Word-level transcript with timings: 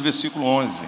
versículo 0.00 0.44
11. 0.44 0.86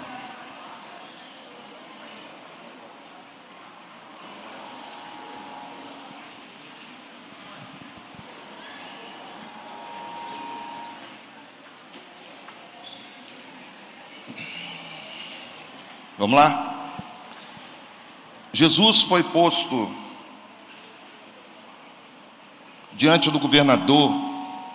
Vamos 16.18 16.34
lá? 16.34 16.93
Jesus 18.52 19.02
foi 19.02 19.23
posto 19.23 19.95
diante 22.95 23.30
do 23.30 23.38
governador 23.38 24.11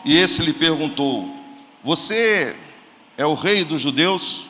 e 0.06 0.16
esse 0.16 0.42
lhe 0.42 0.54
perguntou: 0.54 1.36
Você 1.84 2.56
é 3.22 3.26
o 3.26 3.36
rei 3.36 3.64
dos 3.64 3.80
judeus? 3.80 4.48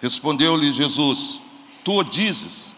Respondeu-lhe 0.00 0.72
Jesus: 0.72 1.38
Tu 1.84 1.92
o 1.92 2.02
dizes. 2.02 2.74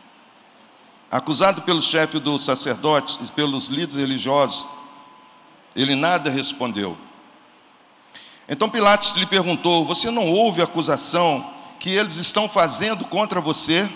Acusado 1.08 1.62
pelo 1.62 1.80
chefe 1.80 2.18
dos 2.18 2.44
sacerdotes 2.44 3.28
e 3.28 3.30
pelos 3.30 3.68
líderes 3.68 3.94
religiosos, 3.94 4.66
ele 5.76 5.94
nada 5.94 6.28
respondeu. 6.28 6.98
Então 8.48 8.68
Pilatos 8.68 9.16
lhe 9.16 9.24
perguntou: 9.24 9.84
Você 9.84 10.10
não 10.10 10.28
ouve 10.28 10.60
a 10.60 10.64
acusação 10.64 11.48
que 11.78 11.90
eles 11.90 12.16
estão 12.16 12.48
fazendo 12.48 13.04
contra 13.04 13.40
você? 13.40 13.88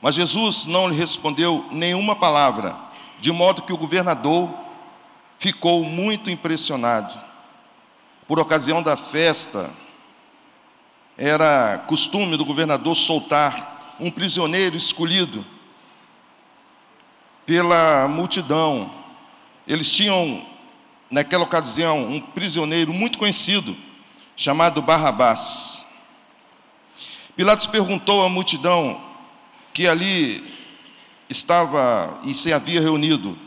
Mas 0.00 0.14
Jesus 0.14 0.64
não 0.64 0.88
lhe 0.88 0.96
respondeu 0.96 1.66
nenhuma 1.70 2.16
palavra, 2.16 2.78
de 3.20 3.30
modo 3.30 3.62
que 3.62 3.74
o 3.74 3.78
governador 3.78 4.48
ficou 5.38 5.84
muito 5.84 6.30
impressionado 6.30 7.27
por 8.28 8.38
ocasião 8.38 8.82
da 8.82 8.94
festa, 8.94 9.74
era 11.16 11.82
costume 11.88 12.36
do 12.36 12.44
governador 12.44 12.94
soltar 12.94 13.96
um 13.98 14.10
prisioneiro 14.10 14.76
escolhido 14.76 15.44
pela 17.46 18.06
multidão. 18.06 18.92
Eles 19.66 19.90
tinham, 19.90 20.46
naquela 21.10 21.44
ocasião, 21.44 22.04
um 22.04 22.20
prisioneiro 22.20 22.92
muito 22.92 23.18
conhecido, 23.18 23.74
chamado 24.36 24.82
Barrabás. 24.82 25.82
Pilatos 27.34 27.66
perguntou 27.66 28.22
à 28.22 28.28
multidão 28.28 29.00
que 29.72 29.88
ali 29.88 30.54
estava 31.30 32.20
e 32.24 32.34
se 32.34 32.52
havia 32.52 32.80
reunido: 32.80 33.38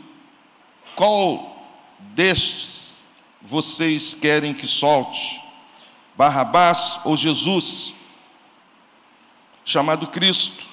qual 0.96 1.64
destes 2.00 2.81
vocês 3.42 4.14
querem 4.14 4.54
que 4.54 4.66
solte? 4.66 5.42
Barrabás 6.16 7.00
ou 7.04 7.16
Jesus? 7.16 7.94
Chamado 9.64 10.06
Cristo, 10.08 10.64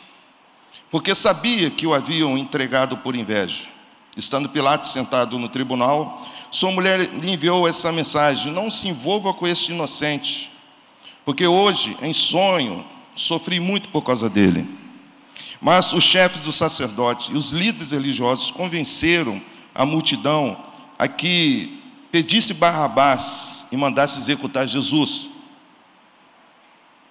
porque 0.89 1.13
sabia 1.13 1.69
que 1.69 1.85
o 1.85 1.93
haviam 1.93 2.37
entregado 2.37 2.97
por 2.97 3.15
inveja. 3.15 3.67
Estando 4.17 4.49
Pilatos 4.49 4.91
sentado 4.91 5.37
no 5.37 5.47
tribunal, 5.47 6.27
sua 6.51 6.71
mulher 6.71 6.99
lhe 6.99 7.31
enviou 7.31 7.67
essa 7.67 7.91
mensagem: 7.91 8.51
Não 8.51 8.69
se 8.69 8.87
envolva 8.87 9.33
com 9.33 9.47
este 9.47 9.71
inocente, 9.71 10.51
porque 11.23 11.45
hoje, 11.45 11.95
em 12.01 12.11
sonho, 12.11 12.85
sofri 13.15 13.59
muito 13.59 13.89
por 13.89 14.01
causa 14.01 14.29
dele. 14.29 14.67
Mas 15.61 15.93
os 15.93 16.03
chefes 16.03 16.41
dos 16.41 16.55
sacerdotes 16.55 17.29
e 17.29 17.33
os 17.33 17.51
líderes 17.51 17.91
religiosos 17.91 18.49
convenceram 18.49 19.41
a 19.75 19.85
multidão 19.85 20.57
a 20.97 21.07
que 21.07 21.78
pedisse 22.11 22.53
Barrabás 22.53 23.65
e 23.71 23.77
mandasse 23.77 24.19
executar 24.19 24.67
Jesus. 24.67 25.29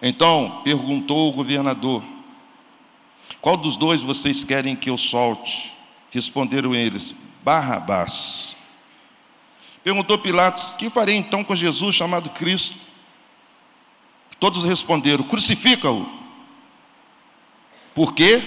Então 0.00 0.60
perguntou 0.62 1.28
o 1.28 1.32
governador: 1.32 2.02
Qual 3.40 3.56
dos 3.56 3.76
dois 3.76 4.02
vocês 4.02 4.44
querem 4.44 4.76
que 4.76 4.90
eu 4.90 4.96
solte? 4.96 5.72
Responderam 6.10 6.74
eles: 6.74 7.14
Barrabás. 7.42 8.56
Perguntou 9.82 10.18
Pilatos: 10.18 10.72
Que 10.72 10.90
farei 10.90 11.16
então 11.16 11.42
com 11.42 11.56
Jesus 11.56 11.94
chamado 11.94 12.30
Cristo? 12.30 12.76
Todos 14.38 14.64
responderam: 14.64 15.24
Crucifica-o. 15.24 16.08
Por 17.94 18.14
quê? 18.14 18.42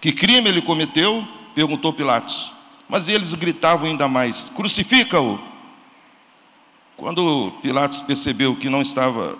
Que 0.00 0.12
crime 0.12 0.48
ele 0.48 0.62
cometeu? 0.62 1.26
Perguntou 1.54 1.92
Pilatos. 1.92 2.52
Mas 2.88 3.08
eles 3.08 3.34
gritavam 3.34 3.88
ainda 3.88 4.08
mais: 4.08 4.50
Crucifica-o. 4.50 5.49
Quando 7.00 7.54
Pilatos 7.62 8.02
percebeu 8.02 8.54
que 8.54 8.68
não 8.68 8.82
estava 8.82 9.38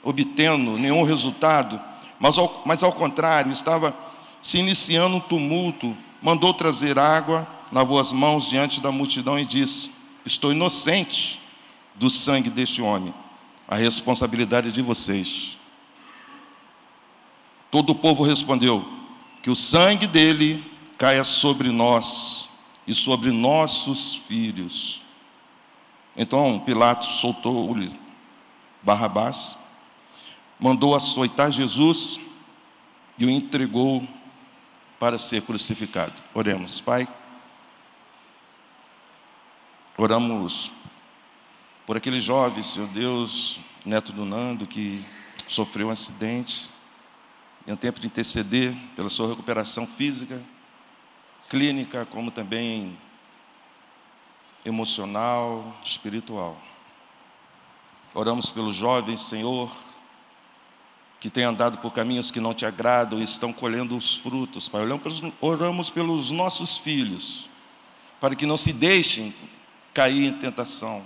obtendo 0.00 0.78
nenhum 0.78 1.02
resultado, 1.02 1.80
mas 2.20 2.38
ao, 2.38 2.62
mas 2.64 2.84
ao 2.84 2.92
contrário, 2.92 3.50
estava 3.50 3.92
se 4.40 4.58
iniciando 4.58 5.16
um 5.16 5.20
tumulto, 5.20 5.96
mandou 6.22 6.54
trazer 6.54 7.00
água, 7.00 7.48
lavou 7.72 7.98
as 7.98 8.12
mãos 8.12 8.48
diante 8.48 8.80
da 8.80 8.92
multidão 8.92 9.36
e 9.36 9.44
disse: 9.44 9.90
Estou 10.24 10.52
inocente 10.52 11.40
do 11.96 12.08
sangue 12.08 12.48
deste 12.48 12.80
homem, 12.80 13.12
a 13.66 13.74
responsabilidade 13.74 14.68
é 14.68 14.70
de 14.70 14.80
vocês. 14.80 15.58
Todo 17.72 17.90
o 17.90 17.96
povo 17.96 18.22
respondeu: 18.22 18.88
Que 19.42 19.50
o 19.50 19.56
sangue 19.56 20.06
dele 20.06 20.64
caia 20.96 21.24
sobre 21.24 21.72
nós 21.72 22.48
e 22.86 22.94
sobre 22.94 23.32
nossos 23.32 24.14
filhos. 24.14 25.02
Então 26.20 26.60
Pilatos 26.60 27.18
soltou-lhe 27.18 27.98
Barrabás, 28.82 29.56
mandou 30.58 30.94
açoitar 30.94 31.50
Jesus 31.50 32.20
e 33.16 33.24
o 33.24 33.30
entregou 33.30 34.06
para 34.98 35.18
ser 35.18 35.40
crucificado. 35.40 36.12
Oremos, 36.34 36.78
Pai. 36.78 37.08
Oramos 39.96 40.70
por 41.86 41.96
aquele 41.96 42.20
jovem, 42.20 42.62
Senhor 42.62 42.88
Deus, 42.88 43.58
neto 43.82 44.12
do 44.12 44.26
Nando, 44.26 44.66
que 44.66 45.02
sofreu 45.46 45.88
um 45.88 45.90
acidente. 45.90 46.68
É 47.66 47.72
um 47.72 47.76
tempo 47.76 47.98
de 47.98 48.06
interceder 48.06 48.76
pela 48.94 49.08
sua 49.08 49.26
recuperação 49.26 49.86
física, 49.86 50.42
clínica, 51.48 52.04
como 52.04 52.30
também 52.30 52.98
emocional, 54.64 55.76
espiritual. 55.84 56.56
Oramos 58.12 58.50
pelos 58.50 58.74
jovens, 58.74 59.20
Senhor, 59.20 59.70
que 61.20 61.30
têm 61.30 61.44
andado 61.44 61.78
por 61.78 61.92
caminhos 61.92 62.30
que 62.30 62.40
não 62.40 62.54
te 62.54 62.64
agradam 62.66 63.20
e 63.20 63.22
estão 63.22 63.52
colhendo 63.52 63.96
os 63.96 64.16
frutos, 64.16 64.68
Pai. 64.68 64.82
Oramos 65.40 65.90
pelos 65.90 66.30
nossos 66.30 66.78
filhos, 66.78 67.48
para 68.20 68.34
que 68.34 68.46
não 68.46 68.56
se 68.56 68.72
deixem 68.72 69.34
cair 69.94 70.26
em 70.26 70.32
tentação. 70.32 71.04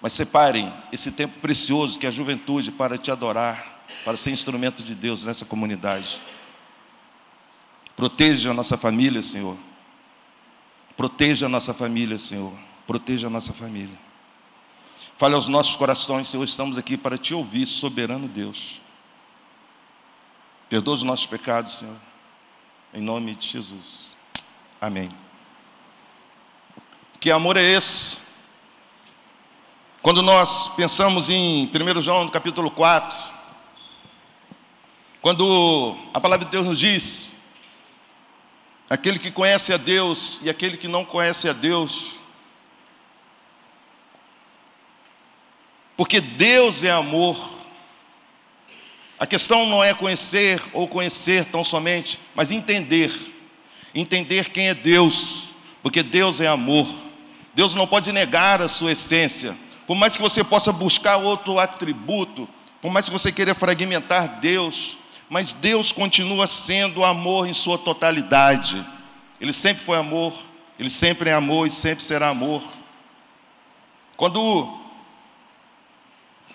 Mas 0.00 0.12
separem 0.12 0.72
esse 0.92 1.12
tempo 1.12 1.38
precioso 1.40 1.98
que 1.98 2.06
é 2.06 2.08
a 2.08 2.12
juventude 2.12 2.70
para 2.70 2.96
te 2.96 3.10
adorar, 3.10 3.84
para 4.04 4.16
ser 4.16 4.30
instrumento 4.30 4.82
de 4.82 4.94
Deus 4.94 5.24
nessa 5.24 5.44
comunidade. 5.44 6.20
Proteja 8.00 8.52
a 8.52 8.54
nossa 8.54 8.78
família, 8.78 9.22
Senhor. 9.22 9.58
Proteja 10.96 11.44
a 11.44 11.48
nossa 11.50 11.74
família, 11.74 12.18
Senhor. 12.18 12.50
Proteja 12.86 13.26
a 13.26 13.30
nossa 13.30 13.52
família. 13.52 13.98
Fale 15.18 15.34
aos 15.34 15.48
nossos 15.48 15.76
corações, 15.76 16.26
Senhor. 16.26 16.42
Estamos 16.42 16.78
aqui 16.78 16.96
para 16.96 17.18
te 17.18 17.34
ouvir, 17.34 17.66
soberano 17.66 18.26
Deus. 18.26 18.80
Perdoa 20.70 20.94
os 20.94 21.02
nossos 21.02 21.26
pecados, 21.26 21.74
Senhor. 21.74 21.96
Em 22.94 23.02
nome 23.02 23.34
de 23.34 23.46
Jesus. 23.46 24.16
Amém. 24.80 25.14
Que 27.20 27.30
amor 27.30 27.58
é 27.58 27.62
esse? 27.62 28.18
Quando 30.00 30.22
nós 30.22 30.70
pensamos 30.70 31.28
em 31.28 31.66
1 31.66 32.00
João, 32.00 32.24
no 32.24 32.30
capítulo 32.30 32.70
4, 32.70 33.18
quando 35.20 35.98
a 36.14 36.18
palavra 36.18 36.46
de 36.46 36.50
Deus 36.50 36.64
nos 36.64 36.78
diz 36.78 37.38
aquele 38.90 39.20
que 39.20 39.30
conhece 39.30 39.72
a 39.72 39.76
Deus 39.76 40.40
e 40.42 40.50
aquele 40.50 40.76
que 40.76 40.88
não 40.88 41.04
conhece 41.04 41.48
a 41.48 41.52
Deus. 41.52 42.18
Porque 45.96 46.20
Deus 46.20 46.82
é 46.82 46.90
amor. 46.90 47.60
A 49.16 49.26
questão 49.26 49.64
não 49.66 49.84
é 49.84 49.94
conhecer 49.94 50.60
ou 50.72 50.88
conhecer 50.88 51.44
tão 51.44 51.62
somente, 51.62 52.18
mas 52.34 52.50
entender. 52.50 53.12
Entender 53.94 54.50
quem 54.50 54.68
é 54.68 54.74
Deus, 54.74 55.50
porque 55.82 56.02
Deus 56.02 56.40
é 56.40 56.48
amor. 56.48 56.88
Deus 57.54 57.74
não 57.74 57.86
pode 57.86 58.10
negar 58.10 58.60
a 58.60 58.66
sua 58.66 58.92
essência. 58.92 59.56
Por 59.86 59.94
mais 59.94 60.16
que 60.16 60.22
você 60.22 60.42
possa 60.42 60.72
buscar 60.72 61.16
outro 61.16 61.58
atributo, 61.58 62.48
por 62.80 62.90
mais 62.90 63.06
que 63.06 63.12
você 63.12 63.30
queira 63.30 63.54
fragmentar 63.54 64.40
Deus, 64.40 64.96
mas 65.30 65.52
Deus 65.52 65.92
continua 65.92 66.48
sendo 66.48 67.04
amor 67.04 67.46
em 67.46 67.54
sua 67.54 67.78
totalidade. 67.78 68.84
Ele 69.40 69.52
sempre 69.52 69.84
foi 69.84 69.96
amor, 69.96 70.34
ele 70.76 70.90
sempre 70.90 71.30
é 71.30 71.32
amor 71.32 71.68
e 71.68 71.70
sempre 71.70 72.02
será 72.02 72.30
amor. 72.30 72.60
Quando 74.16 74.76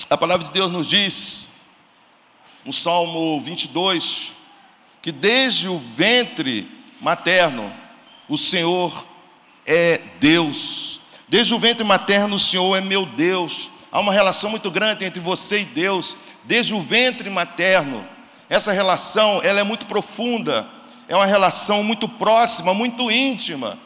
A 0.10 0.18
palavra 0.18 0.46
de 0.46 0.52
Deus 0.52 0.70
nos 0.70 0.88
diz, 0.88 1.50
no 2.66 2.74
Salmo 2.74 3.40
22, 3.40 4.34
que 5.02 5.12
desde 5.12 5.70
o 5.70 5.80
ventre 5.80 6.70
materno, 7.00 7.74
o 8.28 8.38
Senhor 8.38 9.08
é 9.66 10.02
Deus. 10.20 11.00
Desde 11.30 11.54
o 11.56 11.60
ventre 11.60 11.86
materno, 11.86 12.36
o 12.36 12.40
Senhor 12.40 12.76
é 12.76 12.82
meu 12.82 13.06
Deus. 13.06 13.72
Há 13.90 14.02
uma 14.02 14.12
relação 14.12 14.50
muito 14.50 14.70
grande 14.70 15.06
entre 15.06 15.22
você 15.22 15.62
e 15.62 15.66
Deus, 15.66 16.18
desde 16.44 16.74
o 16.74 16.82
ventre 16.82 17.30
materno. 17.30 18.15
Essa 18.50 18.72
relação, 18.72 19.42
ela 19.44 19.60
é 19.60 19.64
muito 19.64 19.86
profunda, 19.86 20.68
é 21.08 21.16
uma 21.16 21.26
relação 21.26 21.84
muito 21.84 22.08
próxima, 22.08 22.74
muito 22.74 23.10
íntima. 23.12 23.80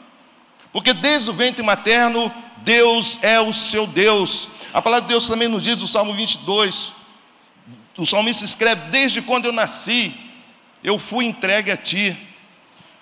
Porque 0.72 0.94
desde 0.94 1.30
o 1.30 1.34
ventre 1.34 1.64
materno, 1.64 2.32
Deus 2.64 3.20
é 3.22 3.40
o 3.40 3.52
seu 3.52 3.88
Deus. 3.88 4.50
A 4.74 4.82
palavra 4.82 5.08
de 5.08 5.14
Deus 5.14 5.28
também 5.28 5.48
nos 5.48 5.64
diz 5.64 5.80
no 5.80 5.88
Salmo 5.88 6.14
22. 6.14 6.94
O 7.98 8.06
salmista 8.06 8.46
escreve: 8.46 8.90
Desde 8.90 9.22
quando 9.22 9.46
eu 9.46 9.52
nasci, 9.52 10.14
eu 10.84 10.98
fui 10.98 11.26
entregue 11.26 11.72
a 11.72 11.78
ti. 11.78 12.18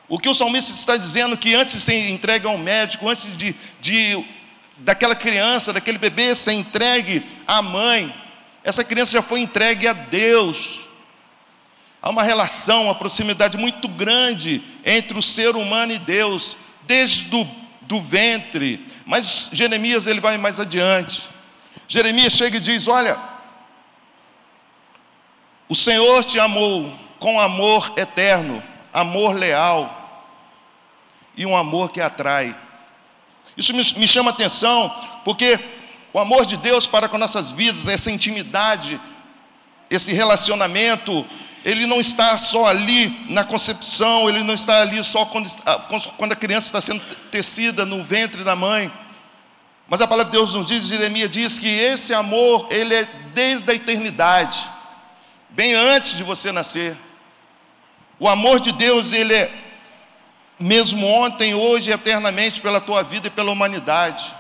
O 0.08 0.18
que 0.18 0.30
o 0.30 0.34
salmista 0.34 0.72
está 0.72 0.96
dizendo 0.96 1.38
que 1.38 1.54
antes 1.54 1.76
de 1.76 1.82
ser 1.82 2.10
entregue 2.10 2.48
ao 2.48 2.58
médico, 2.58 3.10
antes 3.10 3.36
de, 3.36 3.54
de 3.82 4.26
daquela 4.78 5.16
criança, 5.16 5.74
daquele 5.74 5.98
bebê 5.98 6.34
ser 6.34 6.54
entregue 6.54 7.26
à 7.46 7.62
mãe, 7.62 8.16
essa 8.64 8.84
criança 8.84 9.12
já 9.12 9.22
foi 9.22 9.42
entregue 9.42 9.88
a 9.88 9.94
Deus. 9.94 10.87
Há 12.02 12.10
uma 12.10 12.24
relação, 12.24 12.86
uma 12.86 12.96
proximidade 12.96 13.58
muito 13.58 13.88
grande 13.88 14.64
entre 14.86 15.18
o 15.18 15.22
ser 15.22 15.56
humano 15.56 15.92
e 15.92 16.00
Deus, 16.00 16.56
desde 16.84 17.26
do, 17.26 17.48
do 17.82 18.00
ventre. 18.00 18.86
Mas 19.06 19.50
Jeremias 19.52 20.08
ele 20.08 20.22
vai 20.22 20.38
mais 20.38 20.60
adiante. 20.60 21.30
Jeremias 21.88 22.34
chega 22.34 22.58
e 22.58 22.62
diz: 22.62 22.88
Olha, 22.88 23.18
o 25.68 25.76
Senhor 25.76 26.24
te 26.24 26.40
amou 26.40 26.94
com 27.20 27.40
amor 27.40 27.94
eterno, 27.98 28.64
amor 28.94 29.36
leal 29.36 29.98
e 31.36 31.46
um 31.46 31.56
amor 31.56 31.92
que 31.92 32.02
atrai. 32.02 32.56
Isso 33.56 33.74
me, 33.74 33.84
me 33.98 34.08
chama 34.08 34.32
atenção, 34.32 34.94
porque 35.26 35.60
o 36.14 36.20
amor 36.20 36.46
de 36.46 36.58
Deus 36.58 36.88
para 36.88 37.10
com 37.10 37.18
nossas 37.18 37.52
vidas, 37.52 37.88
essa 37.88 38.12
intimidade, 38.12 39.00
esse 39.90 40.14
relacionamento, 40.14 41.26
ele 41.68 41.86
não 41.86 42.00
está 42.00 42.38
só 42.38 42.66
ali 42.66 43.26
na 43.28 43.44
concepção, 43.44 44.30
ele 44.30 44.42
não 44.42 44.54
está 44.54 44.84
ali 44.84 45.04
só 45.04 45.26
quando, 45.26 45.50
quando 46.16 46.32
a 46.32 46.36
criança 46.36 46.68
está 46.68 46.80
sendo 46.80 47.02
tecida 47.30 47.86
no 47.86 48.06
ventre 48.06 48.42
da 48.42 48.56
mãe. 48.56 48.90
Mas 49.86 50.00
a 50.00 50.08
palavra 50.08 50.32
de 50.32 50.38
Deus 50.38 50.54
nos 50.54 50.68
diz, 50.68 50.86
Jeremias 50.88 51.30
diz 51.30 51.60
que 51.60 51.68
esse 51.68 52.14
amor, 52.14 52.68
ele 52.72 52.96
é 52.96 53.04
desde 53.34 53.70
a 53.70 53.76
eternidade, 53.76 54.66
bem 55.50 55.74
antes 55.74 56.16
de 56.16 56.24
você 56.24 56.54
nascer. 56.54 56.98
O 58.18 58.30
amor 58.30 58.62
de 58.62 58.72
Deus, 58.72 59.12
ele 59.12 59.34
é 59.34 59.52
mesmo 60.58 61.06
ontem, 61.06 61.54
hoje 61.54 61.90
e 61.90 61.94
eternamente 61.94 62.62
pela 62.62 62.80
tua 62.80 63.04
vida 63.04 63.28
e 63.28 63.32
pela 63.32 63.52
humanidade. 63.52 64.34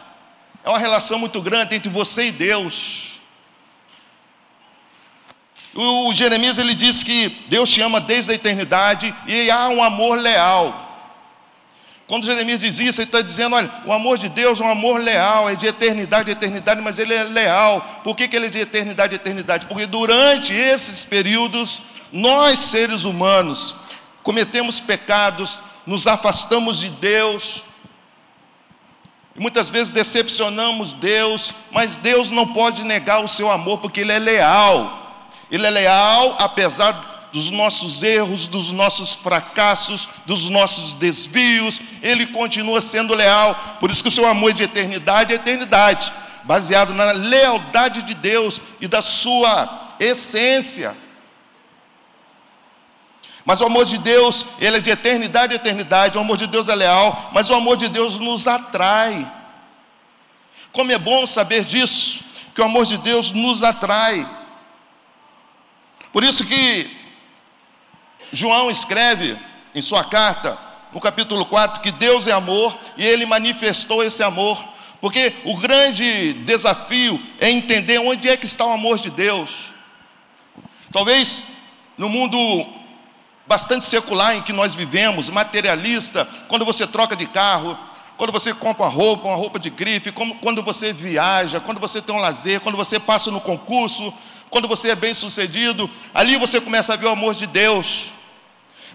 É 0.63 0.69
uma 0.69 0.79
relação 0.79 1.19
muito 1.19 1.41
grande 1.41 1.75
entre 1.75 1.89
você 1.89 2.27
e 2.27 2.31
Deus. 2.31 3.16
O 5.75 6.11
Jeremias 6.13 6.57
ele 6.57 6.73
diz 6.73 7.03
que 7.03 7.29
Deus 7.47 7.69
te 7.69 7.81
ama 7.81 8.01
desde 8.01 8.31
a 8.31 8.35
eternidade 8.35 9.13
e 9.27 9.51
há 9.51 9.67
um 9.69 9.83
amor 9.83 10.17
leal. 10.17 10.85
Quando 12.07 12.25
Jeremias 12.25 12.61
diz 12.61 12.79
isso, 12.79 13.01
ele 13.01 13.07
está 13.07 13.21
dizendo: 13.21 13.55
olha, 13.55 13.69
o 13.85 13.91
amor 13.91 14.17
de 14.17 14.29
Deus 14.29 14.61
é 14.61 14.63
um 14.63 14.69
amor 14.69 14.99
leal, 14.99 15.49
é 15.49 15.55
de 15.55 15.67
eternidade 15.67 16.31
eternidade, 16.31 16.81
mas 16.81 16.97
ele 16.97 17.13
é 17.13 17.23
leal. 17.23 18.01
Por 18.03 18.15
que, 18.15 18.27
que 18.27 18.35
ele 18.35 18.45
é 18.47 18.49
de 18.49 18.59
eternidade 18.59 19.15
eternidade? 19.15 19.67
Porque 19.67 19.85
durante 19.85 20.53
esses 20.53 21.03
períodos, 21.03 21.81
nós 22.11 22.59
seres 22.59 23.03
humanos 23.03 23.75
cometemos 24.23 24.79
pecados, 24.79 25.59
nos 25.85 26.07
afastamos 26.07 26.79
de 26.79 26.89
Deus, 26.89 27.63
muitas 29.37 29.69
vezes 29.69 29.89
decepcionamos 29.89 30.93
Deus, 30.93 31.53
mas 31.71 31.97
Deus 31.97 32.29
não 32.29 32.47
pode 32.53 32.83
negar 32.83 33.23
o 33.23 33.27
seu 33.27 33.51
amor, 33.51 33.79
porque 33.79 34.01
Ele 34.01 34.13
é 34.13 34.19
leal. 34.19 35.06
Ele 35.49 35.65
é 35.65 35.69
leal 35.69 36.35
apesar 36.39 37.29
dos 37.31 37.49
nossos 37.49 38.03
erros, 38.03 38.47
dos 38.47 38.71
nossos 38.71 39.13
fracassos, 39.13 40.07
dos 40.25 40.49
nossos 40.49 40.93
desvios, 40.93 41.81
Ele 42.01 42.25
continua 42.27 42.81
sendo 42.81 43.13
leal. 43.13 43.77
Por 43.79 43.91
isso 43.91 44.01
que 44.01 44.09
o 44.09 44.11
seu 44.11 44.25
amor 44.25 44.51
é 44.51 44.53
de 44.53 44.63
eternidade 44.63 45.33
é 45.33 45.35
eternidade, 45.35 46.11
baseado 46.43 46.93
na 46.93 47.11
lealdade 47.11 48.01
de 48.03 48.13
Deus 48.13 48.59
e 48.79 48.87
da 48.87 49.01
sua 49.01 49.95
essência. 49.99 50.95
Mas 53.47 53.61
o 53.61 53.65
amor 53.65 53.85
de 53.85 53.97
Deus, 53.97 54.45
ele 54.59 54.75
é 54.75 54.81
de 54.81 54.89
eternidade 54.89 55.53
a 55.53 55.55
eternidade. 55.55 56.17
O 56.17 56.21
amor 56.21 56.35
de 56.35 56.47
Deus 56.47 56.67
é 56.67 56.75
leal, 56.75 57.29
mas 57.31 57.49
o 57.49 57.53
amor 57.53 57.77
de 57.77 57.87
Deus 57.87 58.17
nos 58.17 58.45
atrai. 58.45 59.31
Como 60.73 60.91
é 60.91 60.97
bom 60.97 61.25
saber 61.25 61.63
disso, 61.63 62.19
que 62.53 62.59
o 62.59 62.65
amor 62.65 62.85
de 62.85 62.97
Deus 62.97 63.31
nos 63.31 63.63
atrai. 63.63 64.27
Por 66.17 66.23
isso 66.23 66.43
que 66.45 66.89
João 68.33 68.71
escreve 68.71 69.37
em 69.75 69.83
sua 69.83 70.03
carta, 70.03 70.57
no 70.91 70.99
capítulo 70.99 71.45
4, 71.45 71.79
que 71.79 71.91
Deus 71.91 72.25
é 72.25 72.31
amor 72.31 72.75
e 72.97 73.05
ele 73.05 73.23
manifestou 73.23 74.03
esse 74.03 74.23
amor. 74.23 74.57
Porque 74.99 75.35
o 75.45 75.55
grande 75.55 76.33
desafio 76.33 77.21
é 77.39 77.51
entender 77.51 77.99
onde 77.99 78.27
é 78.27 78.35
que 78.35 78.47
está 78.47 78.65
o 78.65 78.71
amor 78.71 78.97
de 78.97 79.11
Deus. 79.11 79.75
Talvez 80.91 81.45
no 81.95 82.09
mundo 82.09 82.65
bastante 83.45 83.85
secular 83.85 84.35
em 84.35 84.41
que 84.41 84.51
nós 84.51 84.73
vivemos, 84.73 85.29
materialista, 85.29 86.27
quando 86.47 86.65
você 86.65 86.87
troca 86.87 87.15
de 87.15 87.27
carro, 87.27 87.77
quando 88.17 88.31
você 88.31 88.55
compra 88.55 88.85
uma 88.87 88.91
roupa, 88.91 89.27
uma 89.27 89.37
roupa 89.37 89.59
de 89.59 89.69
grife, 89.69 90.11
quando 90.41 90.63
você 90.63 90.91
viaja, 90.91 91.59
quando 91.59 91.79
você 91.79 92.01
tem 92.01 92.15
um 92.15 92.19
lazer, 92.19 92.59
quando 92.59 92.75
você 92.75 92.99
passa 92.99 93.29
no 93.29 93.39
concurso, 93.39 94.11
quando 94.49 94.67
você 94.67 94.89
é 94.89 94.95
bem 94.95 95.13
sucedido, 95.13 95.89
ali 96.13 96.37
você 96.37 96.59
começa 96.61 96.93
a 96.93 96.97
ver 96.97 97.07
o 97.07 97.11
amor 97.11 97.35
de 97.35 97.45
Deus. 97.45 98.13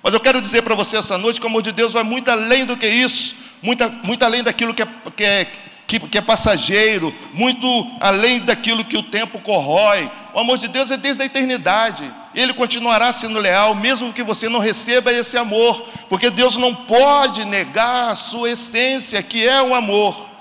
Mas 0.02 0.14
eu 0.14 0.20
quero 0.20 0.40
dizer 0.40 0.62
para 0.62 0.74
você 0.74 0.96
essa 0.96 1.16
noite 1.16 1.40
que 1.40 1.46
o 1.46 1.48
amor 1.48 1.62
de 1.62 1.72
Deus 1.72 1.92
vai 1.92 2.02
muito 2.02 2.30
além 2.30 2.64
do 2.64 2.76
que 2.76 2.86
isso, 2.86 3.36
muito, 3.62 3.88
muito 4.02 4.24
além 4.24 4.42
daquilo 4.42 4.74
que 4.74 4.82
é, 4.82 4.88
que, 5.16 5.24
é, 5.24 5.44
que, 5.86 6.00
que 6.00 6.18
é 6.18 6.22
passageiro, 6.22 7.14
muito 7.32 7.66
além 8.00 8.40
daquilo 8.40 8.84
que 8.84 8.96
o 8.96 9.02
tempo 9.02 9.38
corrói. 9.38 10.10
O 10.34 10.40
amor 10.40 10.58
de 10.58 10.66
Deus 10.66 10.90
é 10.90 10.96
desde 10.96 11.22
a 11.22 11.26
eternidade. 11.26 12.10
Ele 12.34 12.54
continuará 12.54 13.12
sendo 13.12 13.38
leal, 13.38 13.74
mesmo 13.74 14.12
que 14.12 14.22
você 14.22 14.48
não 14.48 14.58
receba 14.58 15.12
esse 15.12 15.36
amor, 15.36 15.86
porque 16.08 16.30
Deus 16.30 16.56
não 16.56 16.74
pode 16.74 17.44
negar 17.44 18.08
a 18.08 18.16
sua 18.16 18.50
essência, 18.50 19.22
que 19.22 19.46
é 19.46 19.62
o 19.62 19.74
amor. 19.74 20.31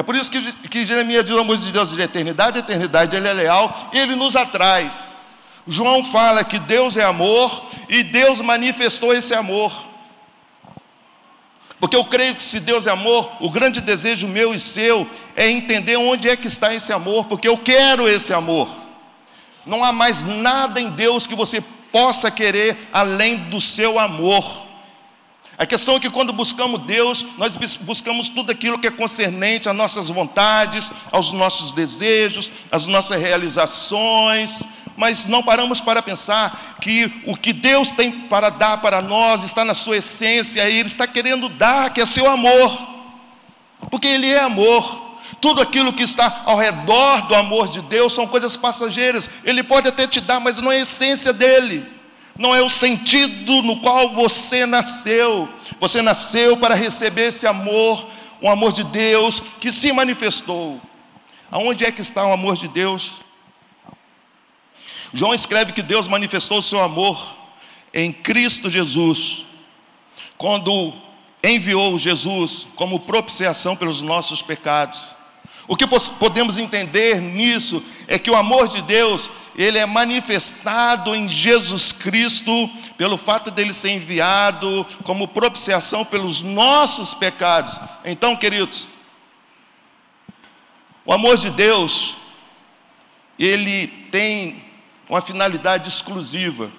É 0.00 0.02
por 0.02 0.16
isso 0.16 0.30
que, 0.30 0.40
que 0.70 0.86
Jeremias 0.86 1.26
diz 1.26 1.34
o 1.34 1.40
amor 1.40 1.58
de 1.58 1.70
Deus 1.70 1.94
de 1.94 2.00
eternidade, 2.00 2.58
eternidade, 2.58 3.14
ele 3.14 3.28
é 3.28 3.34
leal, 3.34 3.90
ele 3.92 4.16
nos 4.16 4.34
atrai. 4.34 4.90
João 5.66 6.02
fala 6.02 6.42
que 6.42 6.58
Deus 6.58 6.96
é 6.96 7.04
amor 7.04 7.66
e 7.86 8.02
Deus 8.02 8.40
manifestou 8.40 9.12
esse 9.12 9.34
amor. 9.34 9.70
Porque 11.78 11.94
eu 11.94 12.02
creio 12.06 12.34
que 12.34 12.42
se 12.42 12.60
Deus 12.60 12.86
é 12.86 12.90
amor, 12.90 13.30
o 13.40 13.50
grande 13.50 13.82
desejo 13.82 14.26
meu 14.26 14.54
e 14.54 14.58
seu 14.58 15.06
é 15.36 15.50
entender 15.50 15.98
onde 15.98 16.30
é 16.30 16.34
que 16.34 16.48
está 16.48 16.74
esse 16.74 16.94
amor, 16.94 17.26
porque 17.26 17.46
eu 17.46 17.58
quero 17.58 18.08
esse 18.08 18.32
amor. 18.32 18.70
Não 19.66 19.84
há 19.84 19.92
mais 19.92 20.24
nada 20.24 20.80
em 20.80 20.88
Deus 20.88 21.26
que 21.26 21.34
você 21.34 21.60
possa 21.92 22.30
querer 22.30 22.88
além 22.90 23.36
do 23.50 23.60
seu 23.60 23.98
amor. 23.98 24.69
A 25.60 25.66
questão 25.66 25.96
é 25.96 26.00
que 26.00 26.08
quando 26.08 26.32
buscamos 26.32 26.80
Deus, 26.84 27.22
nós 27.36 27.54
buscamos 27.82 28.30
tudo 28.30 28.50
aquilo 28.50 28.78
que 28.78 28.86
é 28.86 28.90
concernente 28.90 29.68
às 29.68 29.76
nossas 29.76 30.08
vontades, 30.08 30.90
aos 31.12 31.32
nossos 31.32 31.72
desejos, 31.72 32.50
às 32.72 32.86
nossas 32.86 33.20
realizações, 33.20 34.62
mas 34.96 35.26
não 35.26 35.42
paramos 35.42 35.78
para 35.78 36.00
pensar 36.00 36.78
que 36.80 37.12
o 37.26 37.36
que 37.36 37.52
Deus 37.52 37.92
tem 37.92 38.10
para 38.10 38.48
dar 38.48 38.78
para 38.78 39.02
nós 39.02 39.44
está 39.44 39.62
na 39.62 39.74
sua 39.74 39.98
essência, 39.98 40.66
e 40.66 40.78
Ele 40.78 40.88
está 40.88 41.06
querendo 41.06 41.46
dar, 41.50 41.90
que 41.90 42.00
é 42.00 42.06
seu 42.06 42.26
amor, 42.30 42.78
porque 43.90 44.08
Ele 44.08 44.30
é 44.30 44.40
amor. 44.40 45.18
Tudo 45.42 45.60
aquilo 45.60 45.92
que 45.92 46.04
está 46.04 46.40
ao 46.46 46.56
redor 46.56 47.28
do 47.28 47.34
amor 47.34 47.68
de 47.68 47.82
Deus 47.82 48.14
são 48.14 48.26
coisas 48.26 48.56
passageiras. 48.56 49.28
Ele 49.44 49.62
pode 49.62 49.88
até 49.88 50.06
te 50.06 50.22
dar, 50.22 50.40
mas 50.40 50.56
não 50.56 50.72
é 50.72 50.76
a 50.76 50.80
essência 50.80 51.34
dele. 51.34 51.99
Não 52.38 52.54
é 52.54 52.62
o 52.62 52.70
sentido 52.70 53.62
no 53.62 53.80
qual 53.80 54.10
você 54.10 54.66
nasceu. 54.66 55.48
Você 55.78 56.02
nasceu 56.02 56.56
para 56.56 56.74
receber 56.74 57.28
esse 57.28 57.46
amor, 57.46 58.06
um 58.42 58.50
amor 58.50 58.72
de 58.72 58.84
Deus 58.84 59.40
que 59.60 59.70
se 59.70 59.92
manifestou. 59.92 60.80
Aonde 61.50 61.84
é 61.84 61.90
que 61.90 62.00
está 62.00 62.24
o 62.26 62.32
amor 62.32 62.56
de 62.56 62.68
Deus? 62.68 63.14
João 65.12 65.34
escreve 65.34 65.72
que 65.72 65.82
Deus 65.82 66.06
manifestou 66.06 66.58
o 66.58 66.62
seu 66.62 66.80
amor 66.80 67.36
em 67.92 68.12
Cristo 68.12 68.70
Jesus, 68.70 69.44
quando 70.38 70.94
enviou 71.42 71.98
Jesus 71.98 72.68
como 72.76 73.00
propiciação 73.00 73.74
pelos 73.74 74.00
nossos 74.00 74.42
pecados. 74.42 75.00
O 75.66 75.76
que 75.76 75.86
podemos 76.18 76.56
entender 76.56 77.20
nisso 77.20 77.82
é 78.06 78.18
que 78.18 78.30
o 78.30 78.36
amor 78.36 78.68
de 78.68 78.82
Deus, 78.82 79.30
ele 79.56 79.78
é 79.78 79.86
manifestado 79.86 81.14
em 81.14 81.28
Jesus 81.28 81.92
Cristo 81.92 82.52
pelo 82.96 83.16
fato 83.16 83.50
dele 83.50 83.72
ser 83.72 83.90
enviado 83.90 84.86
como 85.04 85.28
propiciação 85.28 86.04
pelos 86.04 86.40
nossos 86.40 87.14
pecados. 87.14 87.78
Então, 88.04 88.36
queridos, 88.36 88.88
o 91.04 91.12
amor 91.12 91.36
de 91.36 91.50
Deus, 91.50 92.16
ele 93.38 93.86
tem 94.10 94.64
uma 95.08 95.20
finalidade 95.20 95.88
exclusiva 95.88 96.70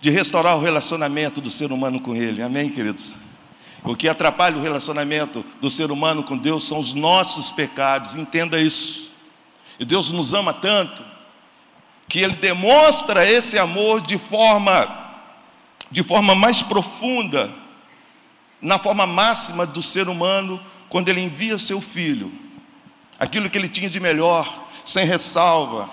de 0.00 0.10
restaurar 0.10 0.56
o 0.56 0.60
relacionamento 0.60 1.40
do 1.40 1.50
ser 1.50 1.72
humano 1.72 2.00
com 2.00 2.14
ele. 2.14 2.42
Amém, 2.42 2.68
queridos? 2.68 3.14
O 3.82 3.94
que 3.94 4.08
atrapalha 4.08 4.56
o 4.56 4.62
relacionamento 4.62 5.44
do 5.60 5.70
ser 5.70 5.90
humano 5.90 6.22
com 6.22 6.38
Deus 6.38 6.66
são 6.66 6.78
os 6.78 6.94
nossos 6.94 7.50
pecados, 7.50 8.16
entenda 8.16 8.58
isso. 8.58 9.03
E 9.78 9.84
Deus 9.84 10.10
nos 10.10 10.32
ama 10.32 10.52
tanto 10.52 11.04
que 12.08 12.20
ele 12.20 12.36
demonstra 12.36 13.28
esse 13.28 13.58
amor 13.58 14.00
de 14.00 14.18
forma 14.18 15.02
de 15.90 16.02
forma 16.02 16.34
mais 16.34 16.60
profunda, 16.60 17.54
na 18.60 18.80
forma 18.80 19.06
máxima 19.06 19.64
do 19.64 19.80
ser 19.80 20.08
humano, 20.08 20.60
quando 20.88 21.08
ele 21.08 21.20
envia 21.20 21.56
seu 21.56 21.80
filho, 21.80 22.32
aquilo 23.16 23.48
que 23.48 23.56
ele 23.56 23.68
tinha 23.68 23.88
de 23.88 24.00
melhor, 24.00 24.66
sem 24.84 25.04
ressalva, 25.04 25.88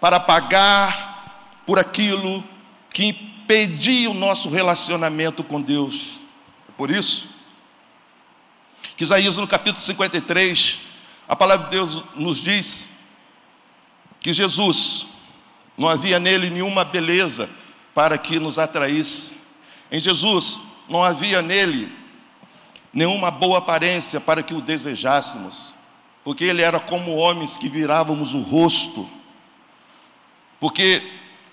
para 0.00 0.18
pagar 0.18 1.60
por 1.66 1.78
aquilo 1.78 2.42
que 2.90 3.04
impedia 3.04 4.10
o 4.10 4.14
nosso 4.14 4.48
relacionamento 4.48 5.44
com 5.44 5.60
Deus. 5.60 6.20
Por 6.74 6.90
isso, 6.90 7.28
que 8.96 9.04
Isaías 9.04 9.36
no 9.36 9.46
capítulo 9.46 9.84
53, 9.84 10.80
a 11.28 11.36
palavra 11.36 11.66
de 11.66 11.72
Deus 11.72 12.02
nos 12.14 12.38
diz 12.38 12.88
que 14.24 14.32
Jesus, 14.32 15.06
não 15.76 15.86
havia 15.86 16.18
nele 16.18 16.48
nenhuma 16.48 16.82
beleza 16.82 17.46
para 17.94 18.16
que 18.16 18.38
nos 18.38 18.58
atraísse. 18.58 19.34
Em 19.92 20.00
Jesus, 20.00 20.58
não 20.88 21.04
havia 21.04 21.42
nele 21.42 21.92
nenhuma 22.90 23.30
boa 23.30 23.58
aparência 23.58 24.18
para 24.18 24.42
que 24.42 24.54
o 24.54 24.62
desejássemos, 24.62 25.74
porque 26.24 26.42
ele 26.42 26.62
era 26.62 26.80
como 26.80 27.14
homens 27.14 27.58
que 27.58 27.68
virávamos 27.68 28.32
o 28.32 28.40
rosto, 28.40 29.06
porque 30.58 31.02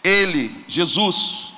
ele, 0.01 0.63
Jesus, 0.65 1.53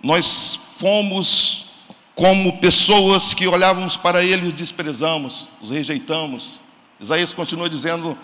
nós 0.00 0.54
fomos 0.78 1.72
como 2.14 2.58
pessoas 2.58 3.34
que 3.34 3.48
olhávamos 3.48 3.96
para 3.96 4.22
ele 4.22 4.44
e 4.44 4.48
os 4.50 4.54
desprezamos, 4.54 5.50
os 5.60 5.70
rejeitamos. 5.70 6.60
Isaías 7.00 7.32
continua 7.32 7.68
dizendo 7.68 8.16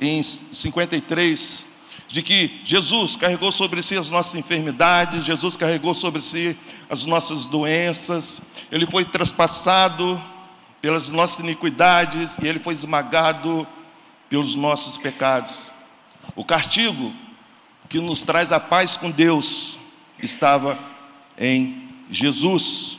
em 0.00 0.22
53 0.22 1.66
de 2.08 2.22
que 2.22 2.60
Jesus 2.64 3.16
carregou 3.16 3.50
sobre 3.50 3.82
si 3.82 3.96
as 3.96 4.08
nossas 4.10 4.34
enfermidades, 4.36 5.24
Jesus 5.24 5.56
carregou 5.56 5.92
sobre 5.92 6.22
si 6.22 6.56
as 6.88 7.04
nossas 7.04 7.46
doenças, 7.46 8.40
ele 8.70 8.86
foi 8.86 9.04
traspassado 9.04 10.22
pelas 10.80 11.08
nossas 11.08 11.40
iniquidades 11.40 12.36
e 12.40 12.46
ele 12.46 12.60
foi 12.60 12.74
esmagado 12.74 13.66
pelos 14.28 14.54
nossos 14.54 14.96
pecados. 14.96 15.56
O 16.36 16.44
castigo 16.44 17.12
que 17.88 17.98
nos 18.00 18.22
traz 18.22 18.52
a 18.52 18.60
paz 18.60 18.96
com 18.96 19.10
Deus 19.10 19.78
estava 20.22 20.78
em 21.38 21.88
Jesus. 22.10 22.98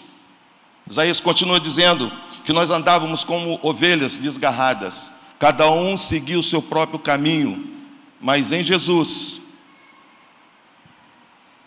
Isaías 0.89 1.19
continua 1.19 1.59
dizendo 1.59 2.11
que 2.47 2.53
nós 2.53 2.69
andávamos 2.69 3.25
como 3.25 3.59
ovelhas 3.61 4.17
desgarradas, 4.17 5.13
cada 5.37 5.69
um 5.69 5.97
seguia 5.97 6.39
o 6.39 6.43
seu 6.43 6.61
próprio 6.61 6.97
caminho, 6.97 7.75
mas 8.21 8.53
em 8.53 8.63
Jesus 8.63 9.41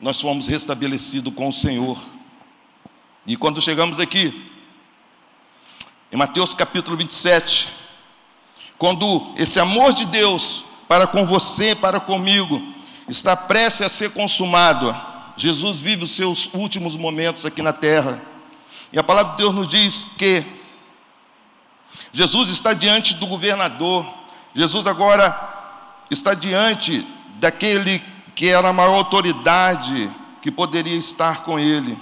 nós 0.00 0.18
fomos 0.18 0.46
restabelecidos 0.46 1.34
com 1.34 1.48
o 1.48 1.52
Senhor. 1.52 2.00
E 3.26 3.36
quando 3.36 3.60
chegamos 3.60 4.00
aqui, 4.00 4.50
em 6.10 6.16
Mateus 6.16 6.54
capítulo 6.54 6.96
27, 6.96 7.68
quando 8.78 9.34
esse 9.36 9.60
amor 9.60 9.92
de 9.92 10.06
Deus 10.06 10.64
para 10.88 11.06
com 11.06 11.26
você, 11.26 11.74
para 11.74 12.00
comigo, 12.00 12.58
está 13.06 13.36
prestes 13.36 13.82
a 13.82 13.90
ser 13.90 14.12
consumado, 14.12 14.96
Jesus 15.36 15.76
vive 15.76 16.04
os 16.04 16.12
seus 16.12 16.48
últimos 16.54 16.96
momentos 16.96 17.44
aqui 17.44 17.60
na 17.60 17.74
terra. 17.74 18.22
E 18.90 18.98
a 18.98 19.04
palavra 19.04 19.32
de 19.32 19.42
Deus 19.42 19.54
nos 19.54 19.68
diz 19.68 20.06
que 20.16 20.58
Jesus 22.12 22.50
está 22.50 22.72
diante 22.72 23.14
do 23.14 23.26
governador, 23.26 24.06
Jesus 24.54 24.86
agora 24.86 25.48
está 26.10 26.34
diante 26.34 27.06
daquele 27.38 28.02
que 28.34 28.48
era 28.48 28.68
a 28.68 28.72
maior 28.72 28.94
autoridade 28.94 30.10
que 30.42 30.50
poderia 30.50 30.96
estar 30.96 31.42
com 31.42 31.58
ele. 31.58 31.98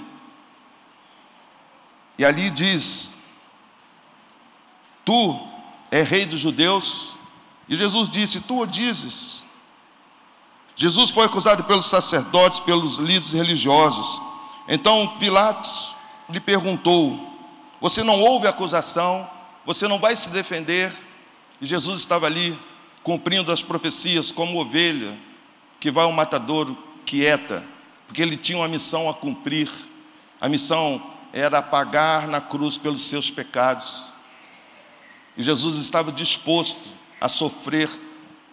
E 2.17 2.25
ali 2.25 2.49
diz: 2.49 3.15
Tu 5.05 5.39
é 5.91 6.01
rei 6.01 6.25
dos 6.25 6.39
judeus? 6.39 7.15
E 7.67 7.75
Jesus 7.75 8.09
disse: 8.09 8.41
Tu 8.41 8.59
o 8.59 8.65
dizes. 8.65 9.43
Jesus 10.75 11.09
foi 11.09 11.25
acusado 11.25 11.63
pelos 11.65 11.87
sacerdotes, 11.87 12.59
pelos 12.59 12.99
líderes 12.99 13.33
religiosos. 13.33 14.21
Então 14.67 15.17
Pilatos 15.19 15.95
lhe 16.29 16.39
perguntou: 16.39 17.19
Você 17.81 18.03
não 18.03 18.19
ouve 18.21 18.47
acusação? 18.47 19.29
Você 19.69 19.87
não 19.87 19.99
vai 19.99 20.15
se 20.15 20.29
defender? 20.29 20.91
E 21.61 21.65
Jesus 21.67 21.99
estava 21.99 22.25
ali, 22.25 22.59
cumprindo 23.03 23.51
as 23.51 23.61
profecias, 23.61 24.31
como 24.31 24.59
ovelha 24.59 25.15
que 25.79 25.91
vai 25.91 26.05
ao 26.05 26.11
matadouro 26.11 26.75
quieta, 27.05 27.63
porque 28.07 28.19
ele 28.19 28.35
tinha 28.35 28.57
uma 28.57 28.67
missão 28.67 29.07
a 29.07 29.13
cumprir. 29.13 29.69
A 30.41 30.49
missão 30.49 30.99
era 31.31 31.61
pagar 31.61 32.27
na 32.27 32.41
cruz 32.41 32.79
pelos 32.79 33.05
seus 33.05 33.29
pecados. 33.29 34.11
E 35.37 35.43
Jesus 35.43 35.75
estava 35.75 36.11
disposto 36.11 36.89
a 37.21 37.29
sofrer 37.29 37.91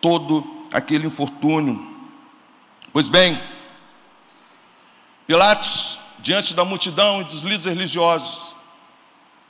todo 0.03 0.67
aquele 0.71 1.07
infortúnio. 1.07 1.97
Pois 2.93 3.09
bem, 3.09 3.41
Pilatos 5.27 5.99
diante 6.19 6.53
da 6.53 6.63
multidão 6.63 7.23
e 7.23 7.25
dos 7.25 7.43
líderes 7.43 7.65
religiosos. 7.65 8.56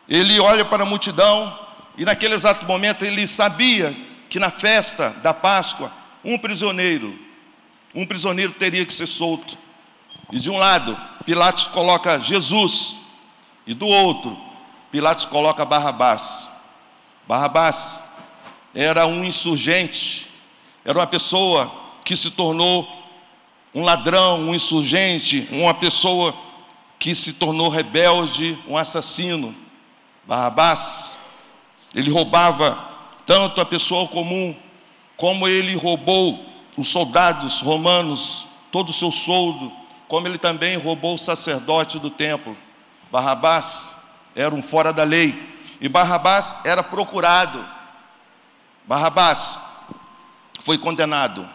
Ele 0.09 0.39
olha 0.41 0.65
para 0.65 0.83
a 0.83 0.87
multidão 0.87 1.59
e, 1.97 2.05
naquele 2.05 2.35
exato 2.35 2.65
momento, 2.67 3.05
ele 3.05 3.27
sabia 3.27 3.95
que 4.29 4.39
na 4.39 4.51
festa 4.51 5.11
da 5.23 5.33
Páscoa, 5.33 5.93
um 6.25 6.39
prisioneiro, 6.39 7.19
um 7.95 8.05
prisioneiro 8.05 8.53
teria 8.53 8.85
que 8.85 8.93
ser 8.93 9.07
solto. 9.07 9.57
E 10.31 10.39
de 10.39 10.51
um 10.51 10.57
lado, 10.57 10.99
Pilatos 11.25 11.67
coloca 11.67 12.19
Jesus, 12.19 12.97
e 13.67 13.75
do 13.75 13.87
outro, 13.87 14.37
Pilatos 14.91 15.25
coloca 15.25 15.65
Barrabás. 15.65 16.51
Barrabás 17.27 18.03
era 18.75 19.07
um 19.07 19.25
insurgente, 19.25 20.31
era 20.85 20.99
uma 20.99 21.07
pessoa 21.07 21.73
que 22.05 22.17
se 22.17 22.31
tornou 22.31 22.89
um 23.75 23.83
ladrão, 23.83 24.41
um 24.41 24.55
insurgente, 24.55 25.49
uma 25.51 25.75
pessoa 25.75 26.35
que 26.99 27.15
se 27.15 27.33
tornou 27.33 27.69
rebelde, 27.69 28.59
um 28.67 28.77
assassino. 28.77 29.55
Barrabás, 30.27 31.17
ele 31.95 32.11
roubava 32.11 32.79
tanto 33.25 33.61
a 33.61 33.65
pessoa 33.65 34.09
comum, 34.09 34.57
como 35.17 35.47
ele 35.47 35.75
roubou 35.75 36.45
os 36.77 36.89
soldados 36.89 37.61
romanos, 37.61 38.47
todo 38.71 38.91
o 38.91 38.93
seu 38.93 39.11
soldo, 39.11 39.73
como 40.09 40.27
ele 40.27 40.37
também 40.37 40.77
roubou 40.77 41.15
o 41.15 41.19
sacerdote 41.19 41.99
do 41.99 42.11
templo. 42.11 42.57
Barrabás 43.11 43.91
era 44.35 44.55
um 44.55 44.63
fora 44.63 44.93
da 44.93 45.05
lei, 45.05 45.55
e 45.81 45.89
Barrabás 45.89 46.61
era 46.65 46.83
procurado. 46.83 47.67
Barrabás 48.85 49.61
foi 50.61 50.77
condenado, 50.77 51.49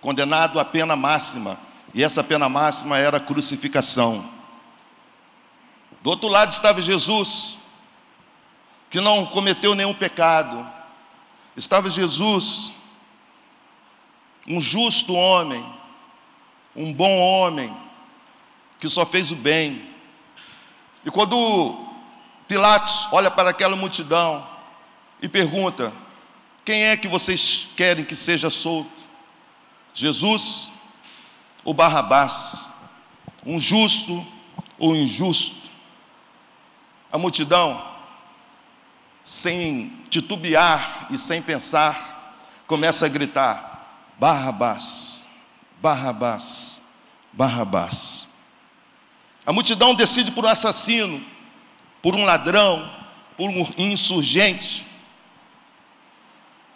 condenado 0.00 0.58
à 0.58 0.64
pena 0.64 0.96
máxima, 0.96 1.58
e 1.94 2.02
essa 2.02 2.22
pena 2.22 2.48
máxima 2.48 2.98
era 2.98 3.16
a 3.16 3.20
crucificação. 3.20 4.28
Do 6.02 6.10
outro 6.10 6.28
lado 6.28 6.52
estava 6.52 6.82
Jesus, 6.82 7.58
que 8.90 9.00
não 9.00 9.26
cometeu 9.26 9.74
nenhum 9.74 9.94
pecado. 9.94 10.68
Estava 11.56 11.90
Jesus, 11.90 12.72
um 14.46 14.60
justo 14.60 15.14
homem, 15.14 15.64
um 16.74 16.92
bom 16.92 17.16
homem, 17.16 17.74
que 18.78 18.88
só 18.88 19.04
fez 19.04 19.30
o 19.30 19.36
bem. 19.36 19.90
E 21.04 21.10
quando 21.10 21.86
Pilatos 22.46 23.08
olha 23.10 23.30
para 23.30 23.50
aquela 23.50 23.74
multidão 23.74 24.46
e 25.20 25.28
pergunta: 25.28 25.92
Quem 26.64 26.84
é 26.84 26.96
que 26.96 27.08
vocês 27.08 27.68
querem 27.76 28.04
que 28.04 28.14
seja 28.14 28.50
solto? 28.50 29.04
Jesus 29.94 30.70
ou 31.64 31.72
Barrabás? 31.72 32.70
Um 33.44 33.58
justo 33.58 34.26
ou 34.78 34.94
injusto? 34.94 35.68
A 37.10 37.16
multidão 37.16 37.95
sem 39.26 39.90
titubear 40.08 41.08
e 41.10 41.18
sem 41.18 41.42
pensar, 41.42 42.38
começa 42.64 43.06
a 43.06 43.08
gritar: 43.08 44.12
Barrabás, 44.20 45.26
Barrabás, 45.82 46.80
Barrabás. 47.32 48.24
A 49.44 49.52
multidão 49.52 49.96
decide 49.96 50.30
por 50.30 50.44
um 50.44 50.48
assassino, 50.48 51.26
por 52.00 52.14
um 52.14 52.24
ladrão, 52.24 52.88
por 53.36 53.50
um 53.50 53.66
insurgente. 53.76 54.86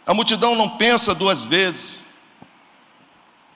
A 0.05 0.13
multidão 0.13 0.57
não 0.57 0.71
pensa 0.77 1.15
duas 1.15 1.45
vezes. 1.45 2.05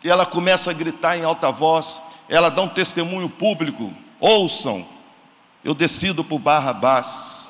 E 0.04 0.08
ela 0.08 0.24
começa 0.24 0.70
a 0.70 0.74
gritar 0.74 1.18
em 1.18 1.24
alta 1.24 1.50
voz, 1.50 2.00
ela 2.28 2.48
dá 2.48 2.62
um 2.62 2.68
testemunho 2.68 3.28
público: 3.28 3.92
ouçam, 4.20 4.86
eu 5.64 5.74
decido 5.74 6.22
por 6.22 6.38
Barrabás. 6.38 7.43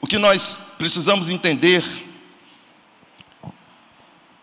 O 0.00 0.06
que 0.06 0.18
nós 0.18 0.58
precisamos 0.78 1.28
entender 1.28 1.82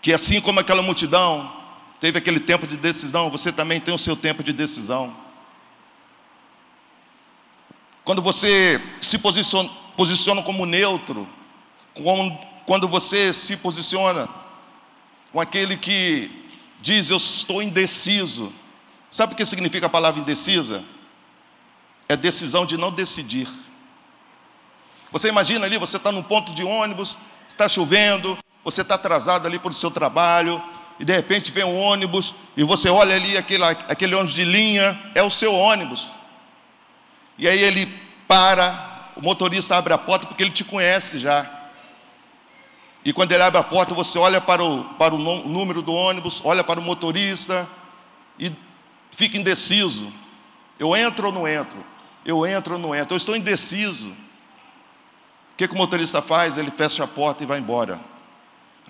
que 0.02 0.12
assim 0.12 0.42
como 0.42 0.60
aquela 0.60 0.82
multidão 0.82 1.52
teve 2.02 2.18
aquele 2.18 2.40
tempo 2.40 2.68
de 2.68 2.76
decisão, 2.76 3.30
você 3.30 3.52
também 3.52 3.80
tem 3.80 3.94
o 3.94 3.98
seu 3.98 4.16
tempo 4.16 4.44
de 4.44 4.52
decisão. 4.52 5.16
Quando 8.04 8.22
você 8.22 8.82
se 9.00 9.18
posiciona, 9.18 9.70
posiciona 9.96 10.44
como 10.44 10.66
neutro, 10.66 11.28
quando 12.66 12.88
você 12.90 13.32
se 13.32 13.56
posiciona 13.56 14.28
com 15.32 15.40
aquele 15.40 15.78
que 15.78 16.30
diz 16.82 17.10
eu 17.10 17.16
estou 17.16 17.64
indeciso. 17.64 18.52
Sabe 19.10 19.34
o 19.34 19.36
que 19.38 19.46
significa 19.46 19.86
a 19.86 19.90
palavra 19.90 20.20
indecisa? 20.20 20.84
É 22.10 22.18
decisão 22.18 22.66
de 22.66 22.76
não 22.76 22.92
decidir. 22.92 23.48
Você 25.14 25.30
imagina 25.30 25.68
ali, 25.68 25.78
você 25.78 25.98
está 25.98 26.12
num 26.12 26.24
ponto 26.24 26.52
de 26.54 26.64
ônibus, 26.64 27.20
está 27.48 27.70
chovendo, 27.70 28.36
você 28.66 28.82
está 28.82 28.96
atrasado 28.96 29.46
ali 29.46 29.60
para 29.60 29.70
o 29.70 29.74
seu 29.74 29.92
trabalho, 29.92 30.60
e 31.00 31.06
de 31.06 31.16
repente 31.16 31.52
vem 31.52 31.64
um 31.64 31.80
ônibus, 31.80 32.34
e 32.58 32.64
você 32.64 32.90
olha 32.90 33.16
ali 33.16 33.38
aquele, 33.38 33.64
aquele 33.64 34.16
ônibus 34.16 34.34
de 34.34 34.44
linha, 34.44 35.00
é 35.14 35.22
o 35.22 35.30
seu 35.30 35.54
ônibus. 35.54 36.08
E 37.38 37.48
aí 37.48 37.60
ele 37.60 37.86
para, 38.28 39.12
o 39.16 39.22
motorista 39.22 39.78
abre 39.78 39.94
a 39.94 40.00
porta 40.00 40.26
porque 40.26 40.42
ele 40.42 40.52
te 40.52 40.64
conhece 40.64 41.20
já. 41.20 41.48
E 43.06 43.14
quando 43.14 43.34
ele 43.34 43.44
abre 43.44 43.60
a 43.60 43.64
porta, 43.64 43.94
você 43.94 44.18
olha 44.18 44.42
para 44.42 44.64
o, 44.64 44.84
para 44.96 45.14
o 45.14 45.20
número 45.20 45.84
do 45.84 45.94
ônibus, 45.94 46.42
olha 46.44 46.64
para 46.64 46.80
o 46.80 46.84
motorista 46.84 47.70
e 48.40 48.52
fica 49.12 49.38
indeciso. 49.38 50.12
Eu 50.80 50.96
entro 50.96 51.28
ou 51.28 51.34
não 51.34 51.48
entro? 51.48 51.86
Eu 52.26 52.48
entro 52.48 52.74
ou 52.74 52.80
não 52.80 52.96
entro? 52.96 53.14
Eu 53.14 53.18
estou 53.18 53.36
indeciso. 53.36 54.24
O 55.54 55.56
que, 55.56 55.68
que 55.68 55.74
o 55.74 55.78
motorista 55.78 56.22
faz? 56.22 56.58
Ele 56.58 56.72
fecha 56.72 57.04
a 57.04 57.08
porta 57.08 57.44
e 57.44 57.48
vai 57.48 57.60
embora. 57.60 58.04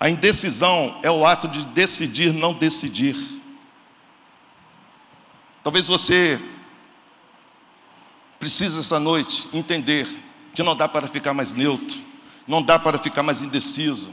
A 0.00 0.08
indecisão 0.08 0.98
é 1.02 1.10
o 1.10 1.26
ato 1.26 1.46
de 1.46 1.66
decidir 1.68 2.32
não 2.32 2.54
decidir. 2.54 3.16
Talvez 5.62 5.86
você 5.86 6.40
precise 8.38 8.78
essa 8.78 8.98
noite 8.98 9.48
entender 9.52 10.06
que 10.54 10.62
não 10.62 10.74
dá 10.76 10.88
para 10.88 11.06
ficar 11.06 11.32
mais 11.32 11.52
neutro, 11.52 12.02
não 12.46 12.62
dá 12.62 12.78
para 12.78 12.98
ficar 12.98 13.22
mais 13.22 13.42
indeciso. 13.42 14.12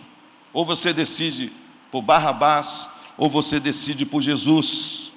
Ou 0.53 0.65
você 0.65 0.93
decide 0.93 1.51
por 1.89 2.01
Barrabás, 2.01 2.89
ou 3.17 3.29
você 3.29 3.59
decide 3.59 4.05
por 4.05 4.21
Jesus. 4.21 5.11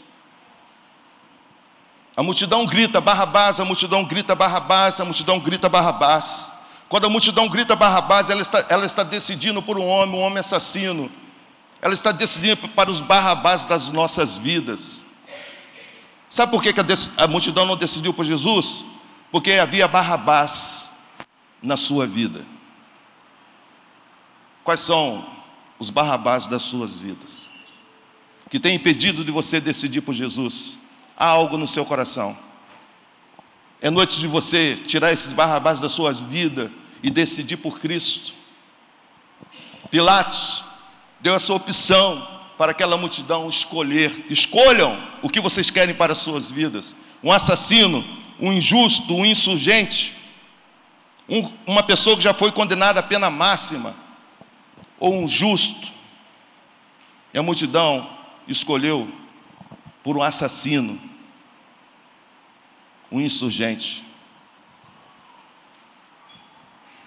A 2.17 2.23
multidão 2.23 2.65
grita 2.65 3.01
Barrabás, 3.01 3.59
a 3.59 3.65
multidão 3.65 4.05
grita 4.05 4.37
Barrabás, 4.37 5.01
a 5.01 5.05
multidão 5.05 5.41
grita 5.41 5.69
Barrabás. 5.69 6.54
Quando 6.89 7.07
a 7.07 7.11
multidão 7.11 7.49
grita 7.49 7.75
Barrabás, 7.75 8.31
ela 8.31 8.43
está, 8.43 8.67
ela 8.69 8.87
está 8.87 9.03
decidindo 9.03 9.63
por 9.63 9.79
um 9.79 9.87
homem, 9.87 10.21
um 10.21 10.23
homem 10.23 10.39
assassino. 10.39 11.11
Ela 11.81 11.95
está 11.95 12.13
decidindo 12.13 12.69
para 12.69 12.91
os 12.91 13.01
Barrabás 13.01 13.65
das 13.65 13.89
nossas 13.91 14.37
vidas. 14.37 15.05
Sabe 16.29 16.53
por 16.53 16.63
que 16.63 16.71
a, 16.71 17.25
a 17.25 17.29
multidão 17.29 17.65
não 17.67 17.77
decidiu 17.77 18.13
por 18.13 18.25
Jesus? 18.25 18.85
Porque 19.31 19.53
havia 19.53 19.87
Barrabás 19.87 20.91
na 21.63 21.77
sua 21.77 22.07
vida. 22.07 22.45
Quais 24.63 24.81
são 24.81 25.27
os 25.79 25.91
Barrabás 25.91 26.47
das 26.47 26.63
suas 26.63 26.93
vidas? 26.93 27.51
Que 28.51 28.61
tem 28.61 28.75
impedido 28.77 29.25
de 29.25 29.31
você 29.31 29.61
decidir 29.61 30.01
por 30.01 30.15
Jesus? 30.15 30.79
Há 31.17 31.27
algo 31.27 31.59
no 31.59 31.67
seu 31.67 31.85
coração. 31.85 32.37
É 33.85 33.91
noite 33.91 34.19
de 34.19 34.27
você 34.27 34.77
tirar 34.77 35.13
esses 35.13 35.31
Barrabás 35.35 35.79
da 35.79 35.91
sua 35.91 36.11
vida 36.11 36.73
e 37.03 37.11
decidir 37.11 37.59
por 37.59 37.79
Cristo. 37.79 38.33
Pilatos 39.91 40.65
deu 41.21 41.35
essa 41.35 41.53
opção 41.53 42.27
para 42.57 42.71
aquela 42.71 42.97
multidão 42.97 43.47
escolher. 43.47 44.25
Escolham 44.31 44.99
o 45.21 45.29
que 45.29 45.39
vocês 45.39 45.69
querem 45.71 45.95
para 45.95 46.13
as 46.13 46.19
suas 46.19 46.51
vidas. 46.51 46.97
Um 47.23 47.31
assassino, 47.31 48.03
um 48.41 48.51
injusto, 48.51 49.15
um 49.15 49.27
insurgente, 49.27 50.17
um, 51.29 51.53
uma 51.67 51.83
pessoa 51.83 52.17
que 52.17 52.23
já 52.23 52.33
foi 52.33 52.51
condenada 52.53 53.01
à 53.01 53.03
pena 53.03 53.29
máxima, 53.29 53.95
ou 54.99 55.15
um 55.15 55.29
justo. 55.29 55.93
E 57.35 57.39
a 57.39 57.43
multidão 57.43 58.09
escolheu 58.49 59.13
por 60.03 60.17
um 60.17 60.23
assassino, 60.23 60.99
um 63.15 63.21
insurgente. 63.21 64.05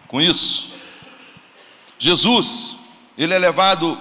com 0.07 0.21
isso. 0.21 0.71
Jesus, 1.99 2.77
ele 3.17 3.33
é 3.33 3.37
levado 3.37 3.99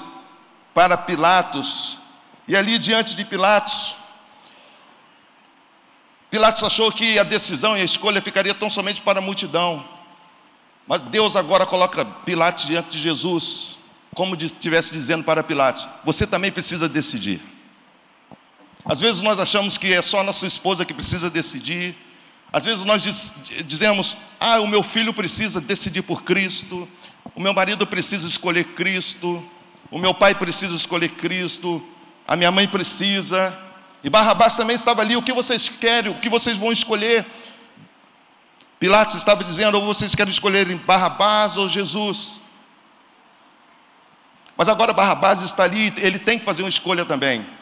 para 0.73 0.97
Pilatos, 0.97 1.99
e 2.47 2.55
ali 2.55 2.79
diante 2.79 3.14
de 3.14 3.25
Pilatos, 3.25 3.97
Pilatos 6.31 6.62
achou 6.62 6.92
que 6.92 7.19
a 7.19 7.23
decisão 7.23 7.77
e 7.77 7.81
a 7.81 7.85
escolha 7.85 8.21
ficaria 8.21 8.55
tão 8.55 8.69
somente 8.69 9.01
para 9.01 9.19
a 9.19 9.23
multidão, 9.23 9.87
mas 10.87 11.01
Deus 11.01 11.35
agora 11.35 11.66
coloca 11.66 12.05
Pilatos 12.05 12.66
diante 12.66 12.90
de 12.90 12.99
Jesus, 12.99 13.79
como 14.14 14.37
estivesse 14.37 14.92
dizendo 14.92 15.25
para 15.25 15.42
Pilatos: 15.42 15.88
você 16.05 16.27
também 16.27 16.53
precisa 16.53 16.88
decidir. 16.88 17.56
Às 18.88 19.01
vezes 19.01 19.20
nós 19.20 19.38
achamos 19.38 19.77
que 19.77 19.92
é 19.92 20.01
só 20.01 20.20
a 20.20 20.22
nossa 20.22 20.46
esposa 20.46 20.85
que 20.85 20.94
precisa 20.94 21.29
decidir, 21.29 21.96
às 22.53 22.64
vezes 22.64 22.85
nós 22.85 23.03
diz, 23.03 23.35
dizemos: 23.66 24.16
ah, 24.38 24.61
o 24.61 24.66
meu 24.66 24.83
filho 24.83 25.12
precisa 25.12 25.61
decidir 25.61 26.03
por 26.03 26.22
Cristo, 26.22 26.88
o 27.35 27.40
meu 27.40 27.53
marido 27.53 27.87
precisa 27.87 28.27
escolher 28.27 28.64
Cristo, 28.64 29.44
o 29.90 29.99
meu 29.99 30.14
pai 30.14 30.35
precisa 30.35 30.75
escolher 30.75 31.11
Cristo, 31.11 31.85
a 32.27 32.37
minha 32.37 32.51
mãe 32.51 32.68
precisa. 32.68 33.59
E 34.05 34.09
Barrabás 34.09 34.57
também 34.57 34.77
estava 34.77 35.03
ali: 35.03 35.16
o 35.16 35.22
que 35.22 35.33
vocês 35.33 35.68
querem, 35.68 36.12
o 36.12 36.20
que 36.20 36.29
vocês 36.29 36.57
vão 36.57 36.70
escolher? 36.70 37.27
Pilatos 38.79 39.16
estava 39.16 39.42
dizendo: 39.42 39.79
ou 39.79 39.85
vocês 39.85 40.14
querem 40.14 40.31
escolher 40.31 40.72
Barrabás 40.79 41.57
ou 41.57 41.68
Jesus? 41.68 42.40
Mas 44.57 44.68
agora 44.68 44.92
Barrabás 44.92 45.42
está 45.42 45.64
ali, 45.64 45.92
ele 45.99 46.18
tem 46.18 46.38
que 46.38 46.44
fazer 46.44 46.62
uma 46.62 46.68
escolha 46.68 47.05
também. 47.05 47.56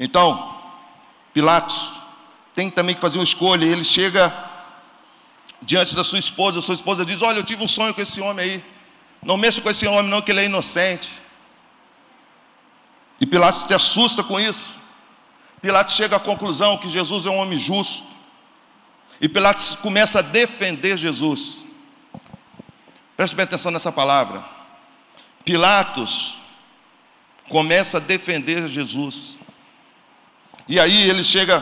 Então, 0.00 0.58
Pilatos 1.34 2.00
tem 2.54 2.70
também 2.70 2.94
que 2.94 3.00
fazer 3.02 3.18
uma 3.18 3.24
escolha. 3.24 3.66
Ele 3.66 3.84
chega 3.84 4.34
diante 5.60 5.94
da 5.94 6.02
sua 6.02 6.18
esposa, 6.18 6.58
a 6.58 6.62
sua 6.62 6.74
esposa 6.74 7.04
diz: 7.04 7.20
Olha, 7.20 7.38
eu 7.38 7.44
tive 7.44 7.62
um 7.62 7.68
sonho 7.68 7.92
com 7.92 8.00
esse 8.00 8.18
homem 8.18 8.44
aí. 8.44 8.64
Não 9.22 9.36
mexa 9.36 9.60
com 9.60 9.68
esse 9.68 9.86
homem, 9.86 10.10
não, 10.10 10.22
que 10.22 10.30
ele 10.30 10.40
é 10.40 10.44
inocente. 10.46 11.22
E 13.20 13.26
Pilatos 13.26 13.64
se 13.68 13.74
assusta 13.74 14.24
com 14.24 14.40
isso. 14.40 14.80
Pilatos 15.60 15.94
chega 15.94 16.16
à 16.16 16.20
conclusão 16.20 16.78
que 16.78 16.88
Jesus 16.88 17.26
é 17.26 17.30
um 17.30 17.36
homem 17.36 17.58
justo. 17.58 18.02
E 19.20 19.28
Pilatos 19.28 19.74
começa 19.74 20.20
a 20.20 20.22
defender 20.22 20.96
Jesus. 20.96 21.66
Preste 23.14 23.36
bem 23.36 23.44
atenção 23.44 23.70
nessa 23.70 23.92
palavra. 23.92 24.42
Pilatos 25.44 26.38
começa 27.50 27.98
a 27.98 28.00
defender 28.00 28.66
Jesus. 28.66 29.38
E 30.70 30.78
aí 30.78 31.10
ele 31.10 31.24
chega 31.24 31.60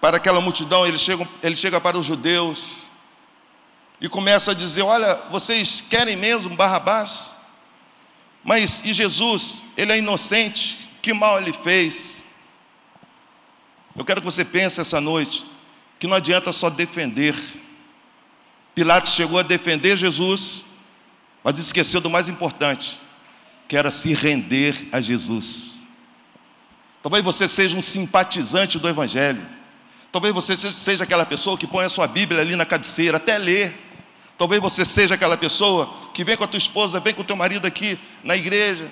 para 0.00 0.18
aquela 0.18 0.40
multidão, 0.40 0.86
ele 0.86 1.00
chega, 1.00 1.28
ele 1.42 1.56
chega 1.56 1.80
para 1.80 1.98
os 1.98 2.06
judeus 2.06 2.84
e 4.00 4.08
começa 4.08 4.52
a 4.52 4.54
dizer: 4.54 4.82
Olha, 4.82 5.16
vocês 5.32 5.80
querem 5.80 6.14
mesmo 6.14 6.54
Barrabás? 6.54 7.32
Mas 8.44 8.84
e 8.84 8.92
Jesus, 8.92 9.64
ele 9.76 9.90
é 9.90 9.98
inocente, 9.98 10.92
que 11.02 11.12
mal 11.12 11.40
ele 11.40 11.52
fez? 11.52 12.22
Eu 13.96 14.04
quero 14.04 14.20
que 14.20 14.26
você 14.26 14.44
pense 14.44 14.80
essa 14.80 15.00
noite 15.00 15.44
que 15.98 16.06
não 16.06 16.14
adianta 16.14 16.52
só 16.52 16.70
defender. 16.70 17.34
Pilatos 18.76 19.14
chegou 19.14 19.40
a 19.40 19.42
defender 19.42 19.96
Jesus, 19.96 20.64
mas 21.42 21.58
esqueceu 21.58 22.00
do 22.00 22.08
mais 22.08 22.28
importante, 22.28 23.00
que 23.66 23.76
era 23.76 23.90
se 23.90 24.12
render 24.12 24.88
a 24.92 25.00
Jesus. 25.00 25.75
Talvez 27.06 27.22
você 27.22 27.46
seja 27.46 27.76
um 27.76 27.80
simpatizante 27.80 28.80
do 28.80 28.88
Evangelho. 28.88 29.46
Talvez 30.10 30.34
você 30.34 30.56
seja 30.56 31.04
aquela 31.04 31.24
pessoa 31.24 31.56
que 31.56 31.64
põe 31.64 31.84
a 31.84 31.88
sua 31.88 32.08
Bíblia 32.08 32.40
ali 32.40 32.56
na 32.56 32.66
cabeceira, 32.66 33.18
até 33.18 33.38
ler, 33.38 33.78
Talvez 34.36 34.60
você 34.60 34.84
seja 34.84 35.14
aquela 35.14 35.36
pessoa 35.36 36.10
que 36.12 36.24
vem 36.24 36.36
com 36.36 36.42
a 36.42 36.48
tua 36.48 36.58
esposa, 36.58 36.98
vem 36.98 37.14
com 37.14 37.22
o 37.22 37.24
teu 37.24 37.36
marido 37.36 37.64
aqui 37.64 37.96
na 38.24 38.34
igreja. 38.34 38.90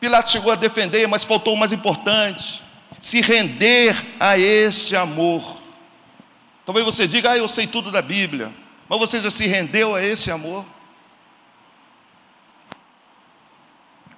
Pilatos 0.00 0.32
chegou 0.32 0.50
a 0.50 0.56
defender, 0.56 1.06
mas 1.06 1.22
faltou 1.22 1.54
o 1.54 1.56
mais 1.56 1.70
importante: 1.70 2.60
se 3.00 3.20
render 3.20 3.96
a 4.18 4.36
este 4.36 4.96
amor. 4.96 5.58
Talvez 6.64 6.84
você 6.84 7.06
diga, 7.06 7.30
ah, 7.30 7.38
eu 7.38 7.46
sei 7.46 7.68
tudo 7.68 7.92
da 7.92 8.02
Bíblia, 8.02 8.52
mas 8.88 8.98
você 8.98 9.20
já 9.20 9.30
se 9.30 9.46
rendeu 9.46 9.94
a 9.94 10.02
esse 10.02 10.28
amor? 10.28 10.66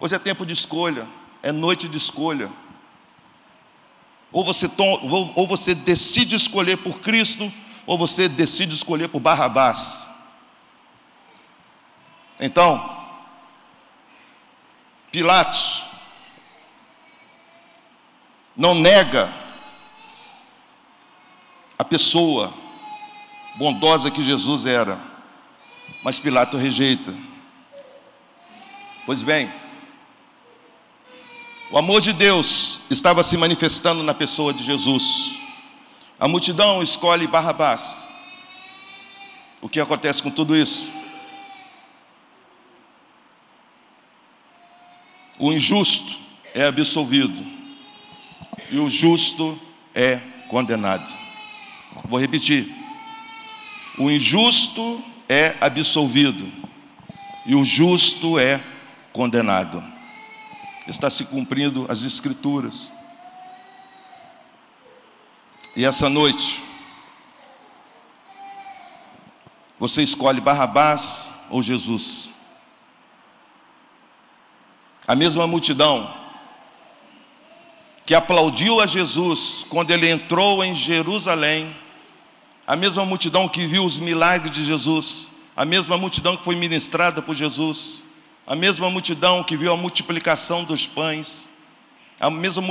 Hoje 0.01 0.14
é 0.14 0.18
tempo 0.18 0.46
de 0.46 0.55
escolha, 0.55 1.07
é 1.42 1.53
noite 1.53 1.87
de 1.87 1.98
escolha. 1.98 2.51
Ou 4.31 4.45
você, 4.45 4.71
ou 5.35 5.47
você 5.47 5.75
decide 5.75 6.37
escolher 6.37 6.77
por 6.79 7.01
Cristo, 7.01 7.51
ou 7.87 7.97
você 7.97 8.29
decide 8.29 8.75
escolher 8.75 9.09
por 9.09 9.21
Barrabás. 9.21 10.11
Então, 12.38 12.97
Pilatos 15.11 15.88
não 18.55 18.75
nega 18.75 19.33
a 21.79 21.85
pessoa 21.85 22.53
bondosa 23.57 24.11
que 24.11 24.23
Jesus 24.23 24.67
era, 24.67 25.01
mas 26.05 26.19
Pilatos 26.19 26.61
rejeita. 26.61 27.17
Pois 29.07 29.23
bem, 29.23 29.51
o 31.70 31.76
amor 31.76 32.00
de 32.00 32.12
Deus 32.12 32.81
estava 32.90 33.22
se 33.22 33.37
manifestando 33.37 34.02
na 34.02 34.14
pessoa 34.14 34.54
de 34.54 34.64
Jesus. 34.64 35.38
A 36.18 36.26
multidão 36.26 36.83
escolhe 36.83 37.26
Barrabás. 37.26 37.94
O 39.61 39.68
que 39.68 39.78
acontece 39.78 40.22
com 40.22 40.31
tudo 40.31 40.57
isso? 40.57 40.90
O 45.38 45.52
injusto 45.52 46.16
é 46.54 46.64
absolvido 46.64 47.46
e 48.70 48.78
o 48.78 48.88
justo 48.88 49.61
é 49.94 50.20
condenado. 50.48 51.09
Vou 52.04 52.18
repetir. 52.18 52.74
O 53.98 54.11
injusto 54.11 55.04
é 55.28 55.54
absolvido 55.61 56.50
e 57.44 57.54
o 57.54 57.64
justo 57.64 58.38
é 58.38 58.62
condenado. 59.12 59.98
Está 60.88 61.11
se 61.11 61.27
cumprindo 61.27 61.85
as 61.87 62.03
Escrituras. 62.03 62.90
E 65.77 65.85
essa 65.85 66.09
noite, 66.09 66.64
você 69.79 70.03
escolhe 70.03 70.40
Barrabás 70.40 71.31
ou 71.51 71.62
Jesus? 71.62 72.31
A 75.07 75.14
mesma 75.14 75.46
multidão 75.46 76.12
que 78.07 78.14
aplaudiu 78.14 78.81
a 78.81 78.87
Jesus 78.87 79.66
quando 79.68 79.90
ele 79.90 80.09
entrou 80.09 80.64
em 80.64 80.74
Jerusalém, 80.74 81.77
a 82.66 82.74
mesma 82.74 83.05
multidão 83.05 83.46
que 83.46 83.66
viu 83.66 83.85
os 83.85 84.01
milagres 84.01 84.51
de 84.51 84.64
Jesus, 84.64 85.29
a 85.55 85.66
mesma 85.66 85.98
multidão 85.98 86.35
que 86.35 86.44
foi 86.44 86.57
ministrada 86.57 87.20
por 87.20 87.35
Jesus, 87.35 88.03
a 88.49 88.57
mesma 88.57 88.89
multidão 88.89 89.45
que 89.45 89.59
viu 89.59 89.71
a 89.71 89.77
multiplicação 89.77 90.65
dos 90.65 90.87
pães, 90.87 91.47
a 92.19 92.31
mesma 92.31 92.63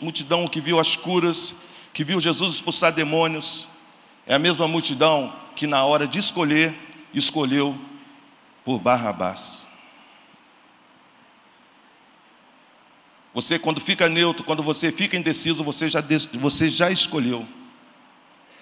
multidão 0.00 0.46
que 0.46 0.62
viu 0.62 0.80
as 0.80 0.96
curas, 0.96 1.54
que 1.92 2.02
viu 2.02 2.18
Jesus 2.18 2.54
expulsar 2.54 2.90
demônios, 2.90 3.68
é 4.26 4.34
a 4.34 4.38
mesma 4.38 4.66
multidão 4.66 5.30
que 5.54 5.66
na 5.66 5.84
hora 5.84 6.08
de 6.08 6.18
escolher, 6.18 6.74
escolheu 7.12 7.78
por 8.64 8.78
Barrabás. 8.78 9.68
Você, 13.34 13.58
quando 13.58 13.82
fica 13.82 14.08
neutro, 14.08 14.42
quando 14.42 14.62
você 14.62 14.90
fica 14.90 15.18
indeciso, 15.18 15.62
você 15.62 15.86
já, 15.86 16.02
você 16.32 16.70
já 16.70 16.90
escolheu. 16.90 17.46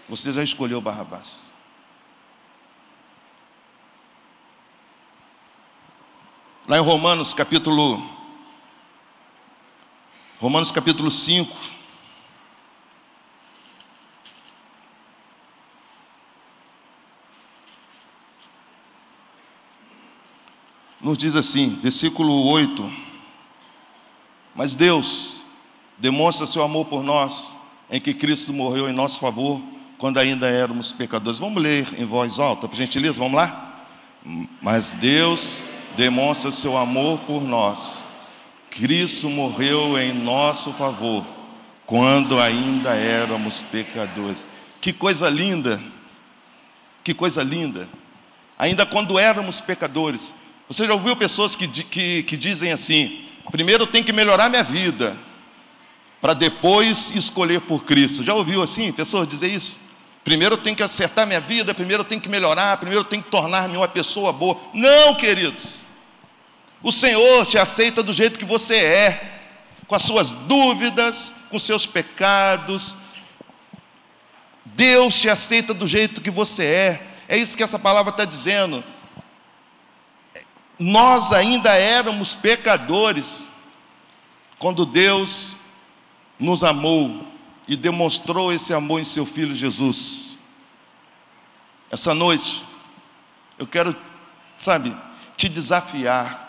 Você 0.09 0.33
já 0.33 0.43
escolheu 0.43 0.81
Barrabás. 0.81 1.52
Lá 6.73 6.79
em 6.79 6.81
Romanos 6.81 7.35
capítulo 7.35 8.03
Romanos 10.41 10.73
capítulo 10.73 11.11
5 11.11 11.55
nos 20.99 21.19
diz 21.19 21.37
assim, 21.37 21.79
versículo 21.83 22.43
8 22.47 22.91
mas 24.55 24.75
Deus 24.75 25.43
demonstra 25.99 26.47
seu 26.47 26.63
amor 26.63 26.87
por 26.87 27.03
nós 27.03 27.55
em 27.91 28.01
que 28.01 28.15
Cristo 28.15 28.51
morreu 28.51 28.89
em 28.89 28.95
nosso 28.95 29.21
favor 29.21 29.61
quando 29.99 30.17
ainda 30.17 30.49
éramos 30.49 30.91
pecadores. 30.91 31.39
Vamos 31.39 31.63
ler 31.63 31.87
em 32.01 32.07
voz 32.07 32.39
alta, 32.39 32.67
por 32.67 32.75
gentileza, 32.75 33.19
vamos 33.19 33.37
lá? 33.37 33.85
Mas 34.63 34.93
Deus 34.93 35.63
demonstra 35.97 36.51
seu 36.51 36.77
amor 36.77 37.21
por 37.21 37.43
nós. 37.43 38.03
Cristo 38.71 39.29
morreu 39.29 39.99
em 39.99 40.13
nosso 40.13 40.73
favor 40.73 41.25
quando 41.87 42.41
ainda 42.41 42.95
éramos 42.95 43.63
pecadores. 43.63 44.47
Que 44.81 44.93
coisa 44.93 45.29
linda! 45.29 45.81
Que 47.05 47.13
coisa 47.13 47.43
linda! 47.43 47.89
Ainda 48.59 48.87
quando 48.87 49.19
éramos 49.19 49.61
pecadores. 49.61 50.35
Você 50.69 50.87
já 50.87 50.95
ouviu 50.95 51.15
pessoas 51.17 51.55
que, 51.55 51.69
que, 51.69 52.23
que 52.23 52.37
dizem 52.37 52.73
assim: 52.73 53.27
primeiro 53.51 53.87
tenho 53.87 54.05
que 54.05 54.13
melhorar 54.13 54.49
minha 54.49 54.63
vida, 54.63 55.19
para 56.21 56.33
depois 56.33 57.11
escolher 57.15 57.61
por 57.61 57.85
Cristo. 57.85 58.23
Já 58.23 58.35
ouviu 58.35 58.63
assim, 58.63 58.93
pessoas 58.93 59.29
dizer 59.29 59.49
isso? 59.49 59.81
Primeiro 60.25 60.55
eu 60.55 60.59
tenho 60.59 60.77
que 60.77 60.83
acertar 60.83 61.27
minha 61.27 61.41
vida, 61.41 61.75
primeiro 61.75 62.03
eu 62.03 62.07
tenho 62.07 62.21
que 62.21 62.29
melhorar, 62.29 62.77
primeiro 62.77 63.01
eu 63.01 63.05
tenho 63.05 63.23
que 63.23 63.31
tornar-me 63.31 63.77
uma 63.77 63.89
pessoa 63.89 64.33
boa. 64.33 64.57
Não, 64.73 65.15
queridos. 65.17 65.82
O 66.83 66.91
Senhor 66.91 67.47
te 67.47 67.59
aceita 67.59 68.03
do 68.03 68.13
jeito 68.13 68.39
que 68.39 68.45
você 68.45 68.77
é, 68.77 69.41
com 69.87 69.95
as 69.95 70.03
suas 70.03 70.31
dúvidas, 70.31 71.33
com 71.51 71.59
seus 71.59 71.87
pecados. 71.87 72.97
Deus 74.65 75.21
te 75.21 75.29
aceita 75.29 75.73
do 75.73 75.87
jeito 75.87 76.21
que 76.21 76.31
você 76.31 76.65
é. 76.65 77.07
É 77.29 77.37
isso 77.37 77.57
que 77.57 77.63
essa 77.63 77.79
palavra 77.79 78.11
está 78.11 78.25
dizendo 78.25 78.83
nós 80.83 81.33
ainda 81.33 81.73
éramos 81.75 82.35
pecadores, 82.35 83.49
quando 84.59 84.85
Deus 84.85 85.55
nos 86.39 86.65
amou 86.65 87.27
e 87.69 87.77
demonstrou 87.77 88.53
esse 88.53 88.75
amor 88.75 89.01
em 89.01 89.05
seu 89.05 89.25
Filho 89.25 89.55
Jesus. 89.55 90.37
Essa 91.89 92.15
noite, 92.15 92.65
eu 93.59 93.67
quero, 93.67 93.95
sabe, 94.59 94.97
te 95.37 95.49
desafiar 95.49 96.42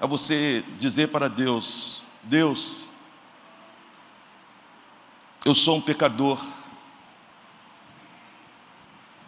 a 0.00 0.06
você 0.06 0.64
dizer 0.78 1.08
para 1.08 1.28
Deus: 1.28 2.04
Deus, 2.22 2.88
eu 5.44 5.54
sou 5.54 5.76
um 5.76 5.80
pecador, 5.80 6.44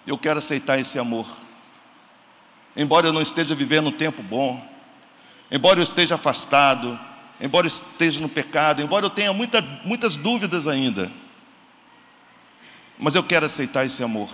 eu 0.06 0.18
quero 0.18 0.38
aceitar 0.38 0.78
esse 0.78 0.98
amor 0.98 1.26
embora 2.78 3.08
eu 3.08 3.12
não 3.12 3.20
esteja 3.20 3.56
vivendo 3.56 3.88
um 3.88 3.92
tempo 3.92 4.22
bom, 4.22 4.64
embora 5.50 5.80
eu 5.80 5.82
esteja 5.82 6.14
afastado, 6.14 6.98
embora 7.40 7.66
eu 7.66 7.68
esteja 7.68 8.20
no 8.20 8.28
pecado, 8.28 8.80
embora 8.80 9.04
eu 9.04 9.10
tenha 9.10 9.32
muita, 9.32 9.60
muitas 9.84 10.16
dúvidas 10.16 10.68
ainda, 10.68 11.10
mas 12.96 13.16
eu 13.16 13.22
quero 13.24 13.44
aceitar 13.44 13.84
esse 13.84 14.02
amor. 14.02 14.30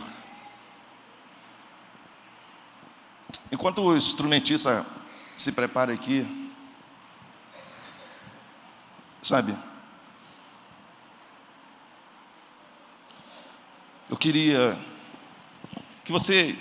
Enquanto 3.50 3.80
o 3.80 3.96
instrumentista 3.96 4.84
se 5.36 5.52
prepara 5.52 5.92
aqui, 5.92 6.52
sabe, 9.22 9.56
eu 14.08 14.16
queria 14.16 14.78
que 16.04 16.12
você 16.12 16.58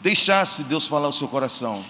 deixasse 0.00 0.64
Deus 0.64 0.86
falar 0.86 1.08
o 1.08 1.12
seu 1.12 1.28
coração. 1.28 1.84